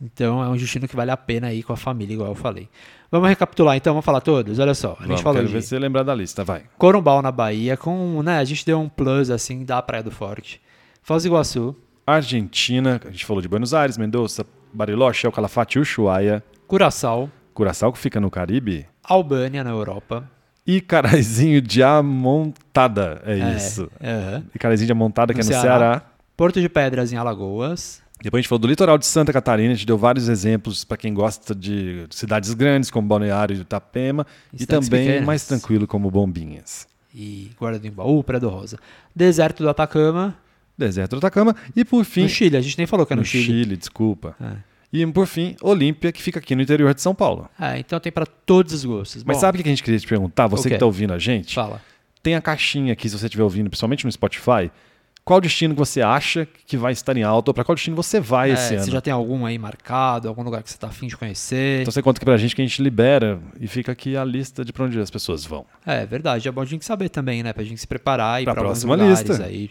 Então 0.00 0.42
é 0.42 0.48
um 0.48 0.56
destino 0.56 0.88
que 0.88 0.96
vale 0.96 1.10
a 1.10 1.16
pena 1.16 1.52
ir 1.52 1.62
com 1.62 1.72
a 1.74 1.76
família, 1.76 2.14
igual 2.14 2.30
eu 2.30 2.34
falei. 2.34 2.68
Vamos 3.10 3.28
recapitular 3.28 3.76
então, 3.76 3.92
vamos 3.92 4.04
falar 4.04 4.20
todos? 4.20 4.58
Olha 4.58 4.72
só, 4.72 4.92
a 4.92 5.00
gente 5.00 5.08
Vamos, 5.08 5.20
falou 5.20 5.34
quero 5.36 5.48
de 5.48 5.52
ver 5.52 5.62
se 5.62 5.68
você 5.68 5.78
lembrar 5.78 6.04
da 6.04 6.14
lista, 6.14 6.42
vai. 6.44 6.62
Corumbau 6.78 7.20
na 7.20 7.30
Bahia, 7.30 7.76
com, 7.76 8.22
né, 8.22 8.38
a 8.38 8.44
gente 8.44 8.64
deu 8.64 8.80
um 8.80 8.88
plus 8.88 9.30
assim 9.30 9.62
da 9.64 9.82
Praia 9.82 10.02
do 10.02 10.10
Forte. 10.10 10.60
Foz 11.02 11.24
do 11.24 11.26
Iguaçu, 11.26 11.76
Argentina, 12.06 13.00
a 13.04 13.10
gente 13.10 13.24
falou 13.24 13.40
de 13.42 13.48
Buenos 13.48 13.72
Aires, 13.74 13.96
Mendoza, 13.96 14.44
Bariloche, 14.72 15.26
El 15.26 15.32
Calafate, 15.32 15.78
Ushuaia, 15.78 16.42
Curaçao, 16.66 17.30
Curaçao, 17.54 17.92
que 17.92 17.98
fica 17.98 18.20
no 18.20 18.30
Caribe, 18.30 18.86
Albânia 19.02 19.62
na 19.64 19.70
Europa. 19.70 20.28
e 20.66 20.80
Caraizinho 20.80 21.60
de 21.60 21.82
Amontada, 21.82 23.20
é, 23.24 23.56
isso. 23.56 23.90
aham. 24.02 24.44
E 24.54 24.58
Caraizinho 24.58 24.86
de 24.86 24.92
Amontada, 24.92 25.32
que 25.32 25.38
No 25.40 25.44
é 25.44 25.46
no 25.46 25.50
Ceará. 25.50 25.62
Ceará. 25.78 26.02
Porto 26.36 26.60
de 26.60 26.68
Pedras 26.68 27.12
em 27.12 27.16
Alagoas. 27.16 28.00
Depois 28.22 28.40
a 28.40 28.42
gente 28.42 28.48
falou 28.48 28.58
do 28.60 28.68
litoral 28.68 28.98
de 28.98 29.06
Santa 29.06 29.32
Catarina, 29.32 29.72
a 29.72 29.74
gente 29.74 29.86
deu 29.86 29.96
vários 29.96 30.28
exemplos 30.28 30.84
para 30.84 30.96
quem 30.98 31.12
gosta 31.14 31.54
de 31.54 32.06
cidades 32.10 32.52
grandes, 32.52 32.90
como 32.90 33.08
Balneário 33.08 33.54
de 33.56 33.62
Itapema, 33.62 34.26
E 34.52 34.62
e 34.62 34.66
também 34.66 35.06
pequenas. 35.06 35.24
mais 35.26 35.46
tranquilo, 35.46 35.86
como 35.86 36.10
Bombinhas. 36.10 36.86
e 37.14 37.50
Guarda 37.58 37.78
do 37.78 37.86
Embaú, 37.86 38.22
Praia 38.22 38.40
do 38.40 38.48
Rosa. 38.50 38.78
Deserto 39.16 39.62
do 39.62 39.68
Atacama, 39.70 40.36
Deserto 40.80 41.12
do 41.12 41.18
Atacama. 41.18 41.54
E 41.76 41.84
por 41.84 42.04
fim, 42.04 42.22
no 42.22 42.28
Chile. 42.28 42.56
A 42.56 42.60
gente 42.60 42.76
nem 42.76 42.86
falou 42.86 43.06
que 43.06 43.12
é 43.12 43.16
no, 43.16 43.22
no 43.22 43.26
Chile. 43.26 43.44
Chile, 43.44 43.76
desculpa. 43.76 44.34
É. 44.40 44.56
E 44.92 45.06
por 45.06 45.26
fim, 45.28 45.54
Olímpia, 45.62 46.10
que 46.10 46.20
fica 46.20 46.40
aqui 46.40 46.56
no 46.56 46.62
interior 46.62 46.92
de 46.92 47.00
São 47.00 47.14
Paulo. 47.14 47.48
É, 47.60 47.78
então 47.78 48.00
tem 48.00 48.10
para 48.10 48.26
todos 48.26 48.72
os 48.72 48.84
gostos. 48.84 49.22
Mas 49.22 49.36
Bom, 49.36 49.40
sabe 49.40 49.58
o 49.60 49.62
que 49.62 49.68
a 49.68 49.72
gente 49.72 49.84
queria 49.84 50.00
te 50.00 50.06
perguntar? 50.06 50.48
Você 50.48 50.60
O 50.60 50.62
quê? 50.64 50.68
que 50.70 50.74
está 50.74 50.86
ouvindo 50.86 51.12
a 51.14 51.18
gente, 51.18 51.54
Fala. 51.54 51.80
tem 52.22 52.34
a 52.34 52.40
caixinha 52.40 52.92
aqui, 52.92 53.08
se 53.08 53.16
você 53.16 53.26
estiver 53.26 53.44
ouvindo, 53.44 53.70
principalmente 53.70 54.04
no 54.04 54.10
Spotify. 54.10 54.68
Qual 55.22 55.40
destino 55.40 55.74
que 55.74 55.78
você 55.78 56.00
acha 56.00 56.48
que 56.66 56.76
vai 56.76 56.92
estar 56.92 57.16
em 57.16 57.22
alta 57.22 57.50
ou 57.50 57.54
para 57.54 57.62
qual 57.62 57.76
destino 57.76 57.94
você 57.94 58.18
vai 58.18 58.50
É, 58.50 58.54
esse 58.54 58.74
ano? 58.74 58.84
você 58.84 58.90
já 58.90 59.00
tem 59.00 59.12
algum 59.12 59.44
aí 59.46 59.56
marcado, 59.58 60.26
algum 60.26 60.42
lugar 60.42 60.60
que 60.62 60.70
você 60.70 60.78
tá 60.78 60.88
afim 60.88 61.06
de 61.06 61.16
conhecer? 61.16 61.82
Então 61.82 61.92
você 61.92 62.02
conta 62.02 62.18
aqui 62.18 62.24
pra 62.24 62.36
gente 62.38 62.56
que 62.56 62.62
a 62.62 62.66
gente 62.66 62.82
libera 62.82 63.38
e 63.60 63.68
fica 63.68 63.92
aqui 63.92 64.16
a 64.16 64.24
lista 64.24 64.64
de 64.64 64.72
pra 64.72 64.86
onde 64.86 64.98
as 64.98 65.10
pessoas 65.10 65.44
vão. 65.44 65.66
É 65.86 66.04
verdade, 66.06 66.48
é 66.48 66.50
bom 66.50 66.62
a 66.62 66.64
gente 66.64 66.84
saber 66.84 67.10
também, 67.10 67.42
né? 67.44 67.52
Pra 67.52 67.62
gente 67.62 67.80
se 67.80 67.86
preparar 67.86 68.42
e 68.42 68.44
para 68.44 68.54
próxima 68.60 68.96
lugares 68.96 69.20
lista. 69.20 69.44
aí. 69.44 69.70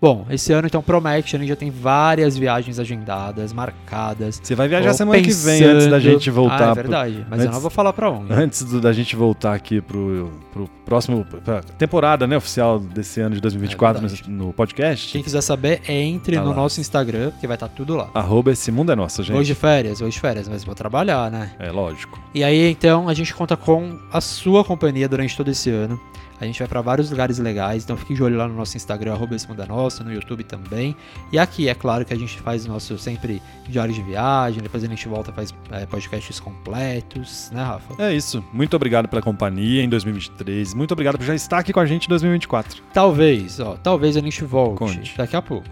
Bom, 0.00 0.26
esse 0.28 0.52
ano 0.52 0.66
então 0.66 0.82
promete, 0.82 1.34
a 1.34 1.38
gente 1.38 1.48
já 1.48 1.56
tem 1.56 1.70
várias 1.70 2.36
viagens 2.36 2.78
agendadas, 2.78 3.52
marcadas. 3.52 4.38
Você 4.42 4.54
vai 4.54 4.68
viajar 4.68 4.92
semana 4.92 5.20
que 5.22 5.32
vem, 5.32 5.62
antes 5.64 5.86
da 5.86 5.96
pensando- 5.96 6.00
gente 6.00 6.30
voltar. 6.30 6.60
Ah, 6.68 6.70
é 6.70 6.72
pro- 6.74 6.82
verdade, 6.82 7.26
mas 7.30 7.38
eu 7.40 7.44
antes- 7.46 7.54
não 7.54 7.60
vou 7.62 7.70
falar 7.70 7.92
pra 7.92 8.10
onde. 8.10 8.32
Antes 8.32 8.62
do- 8.62 8.80
da 8.80 8.92
gente 8.92 9.16
voltar 9.16 9.54
aqui 9.54 9.80
pro, 9.80 10.30
pro 10.52 10.68
próximo. 10.84 11.24
Pra 11.44 11.62
temporada 11.62 12.26
né, 12.26 12.36
oficial 12.36 12.78
desse 12.78 13.20
ano 13.20 13.34
de 13.34 13.40
2024 13.40 14.06
É 14.06 14.28
no, 14.28 14.52
podcast. 14.52 15.12
Quem 15.12 15.22
quiser 15.22 15.40
saber, 15.40 15.80
entre 15.88 16.36
Tá 16.36 16.42
no 16.42 16.50
lá. 16.50 16.56
nosso 16.56 16.80
Instagram, 16.80 17.30
que 17.40 17.46
vai 17.46 17.56
estar 17.56 17.68
tudo 17.68 17.96
lá. 17.96 18.10
Arroba 18.14 18.52
esse 18.52 18.70
mundo 18.70 18.92
é 18.92 18.96
nosso, 18.96 19.22
gente. 19.22 19.44
De 19.46 19.54
férias, 19.54 19.98
de 19.98 20.20
férias, 20.20 20.46
mas 20.48 20.62
vou 20.62 20.74
trabalhar, 20.74 21.30
né? 21.30 21.52
É 21.58 21.70
lógico. 21.70 22.20
E 22.34 22.44
aí, 22.44 22.70
então, 22.70 23.08
a 23.08 23.14
gente 23.14 23.34
conta 23.34 23.56
com 23.56 23.98
a 24.12 24.20
sua 24.20 24.62
companhia 24.62 25.08
durante 25.08 25.36
todo 25.36 25.50
esse 25.50 25.70
ano. 25.70 25.98
A 26.40 26.44
gente 26.44 26.58
vai 26.58 26.68
para 26.68 26.80
vários 26.80 27.10
lugares 27.10 27.38
legais, 27.38 27.84
então 27.84 27.96
fique 27.96 28.14
de 28.14 28.22
olho 28.22 28.36
lá 28.36 28.46
no 28.46 28.54
nosso 28.54 28.76
Instagram, 28.76 29.12
arroba 29.12 29.34
é 29.34 29.66
nosso, 29.66 30.04
no 30.04 30.12
YouTube 30.12 30.44
também. 30.44 30.94
E 31.32 31.38
aqui, 31.38 31.68
é 31.68 31.74
claro 31.74 32.04
que 32.04 32.12
a 32.12 32.16
gente 32.16 32.38
faz 32.40 32.66
o 32.66 32.68
nosso 32.68 32.98
sempre 32.98 33.40
diário 33.68 33.94
de 33.94 34.02
viagem, 34.02 34.62
depois 34.62 34.84
a 34.84 34.86
gente 34.86 35.08
volta 35.08 35.30
e 35.30 35.34
faz 35.34 35.54
é, 35.70 35.86
podcasts 35.86 36.38
completos, 36.38 37.50
né, 37.52 37.62
Rafa? 37.62 38.02
É 38.02 38.14
isso. 38.14 38.44
Muito 38.52 38.74
obrigado 38.76 39.08
pela 39.08 39.22
companhia 39.22 39.82
em 39.82 39.88
2023. 39.88 40.74
Muito 40.74 40.92
obrigado 40.92 41.16
por 41.16 41.24
já 41.24 41.34
estar 41.34 41.58
aqui 41.58 41.72
com 41.72 41.80
a 41.80 41.86
gente 41.86 42.04
em 42.04 42.08
2024. 42.08 42.82
Talvez, 42.92 43.60
ó, 43.60 43.76
talvez 43.82 44.16
a 44.16 44.20
gente 44.20 44.44
volte 44.44 44.78
Conte. 44.78 45.16
daqui 45.16 45.36
a 45.36 45.42
pouco. 45.42 45.68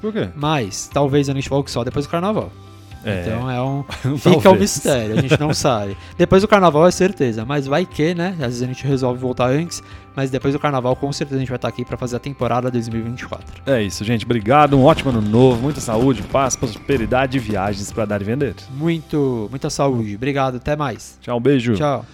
Por 0.00 0.12
quê? 0.12 0.28
Mas 0.34 0.90
talvez 0.92 1.28
a 1.28 1.32
gente 1.32 1.48
volte 1.48 1.70
só 1.70 1.84
depois 1.84 2.06
do 2.06 2.10
carnaval. 2.10 2.52
É. 3.04 3.22
Então 3.26 3.50
é 3.50 3.60
um. 3.62 3.84
Fica 4.18 4.50
o 4.50 4.54
mistério, 4.54 5.18
a 5.18 5.20
gente 5.20 5.38
não 5.38 5.52
sabe. 5.52 5.96
Depois 6.16 6.42
do 6.42 6.48
carnaval 6.48 6.86
é 6.86 6.90
certeza, 6.90 7.44
mas 7.44 7.66
vai 7.66 7.84
que, 7.84 8.14
né? 8.14 8.30
Às 8.38 8.46
vezes 8.46 8.62
a 8.62 8.66
gente 8.66 8.86
resolve 8.86 9.18
voltar 9.20 9.46
antes. 9.50 9.82
mas 10.14 10.30
depois 10.30 10.52
do 10.54 10.60
carnaval 10.60 10.94
com 10.94 11.12
certeza 11.12 11.36
a 11.36 11.40
gente 11.40 11.48
vai 11.48 11.56
estar 11.56 11.68
aqui 11.68 11.84
para 11.84 11.96
fazer 11.96 12.16
a 12.16 12.18
temporada 12.18 12.70
2024. 12.70 13.62
É 13.66 13.82
isso, 13.82 14.04
gente. 14.04 14.24
Obrigado, 14.24 14.78
um 14.78 14.84
ótimo 14.84 15.10
ano 15.10 15.22
novo, 15.22 15.62
muita 15.62 15.80
saúde, 15.80 16.22
paz, 16.22 16.54
prosperidade 16.54 17.38
e 17.38 17.40
viagens 17.40 17.90
para 17.90 18.04
dar 18.04 18.20
e 18.20 18.24
vender. 18.24 18.54
Muito, 18.70 19.48
muita 19.50 19.70
saúde. 19.70 20.14
Obrigado, 20.14 20.56
até 20.56 20.76
mais. 20.76 21.18
Tchau, 21.20 21.38
um 21.38 21.40
beijo. 21.40 21.74
Tchau. 21.74 22.04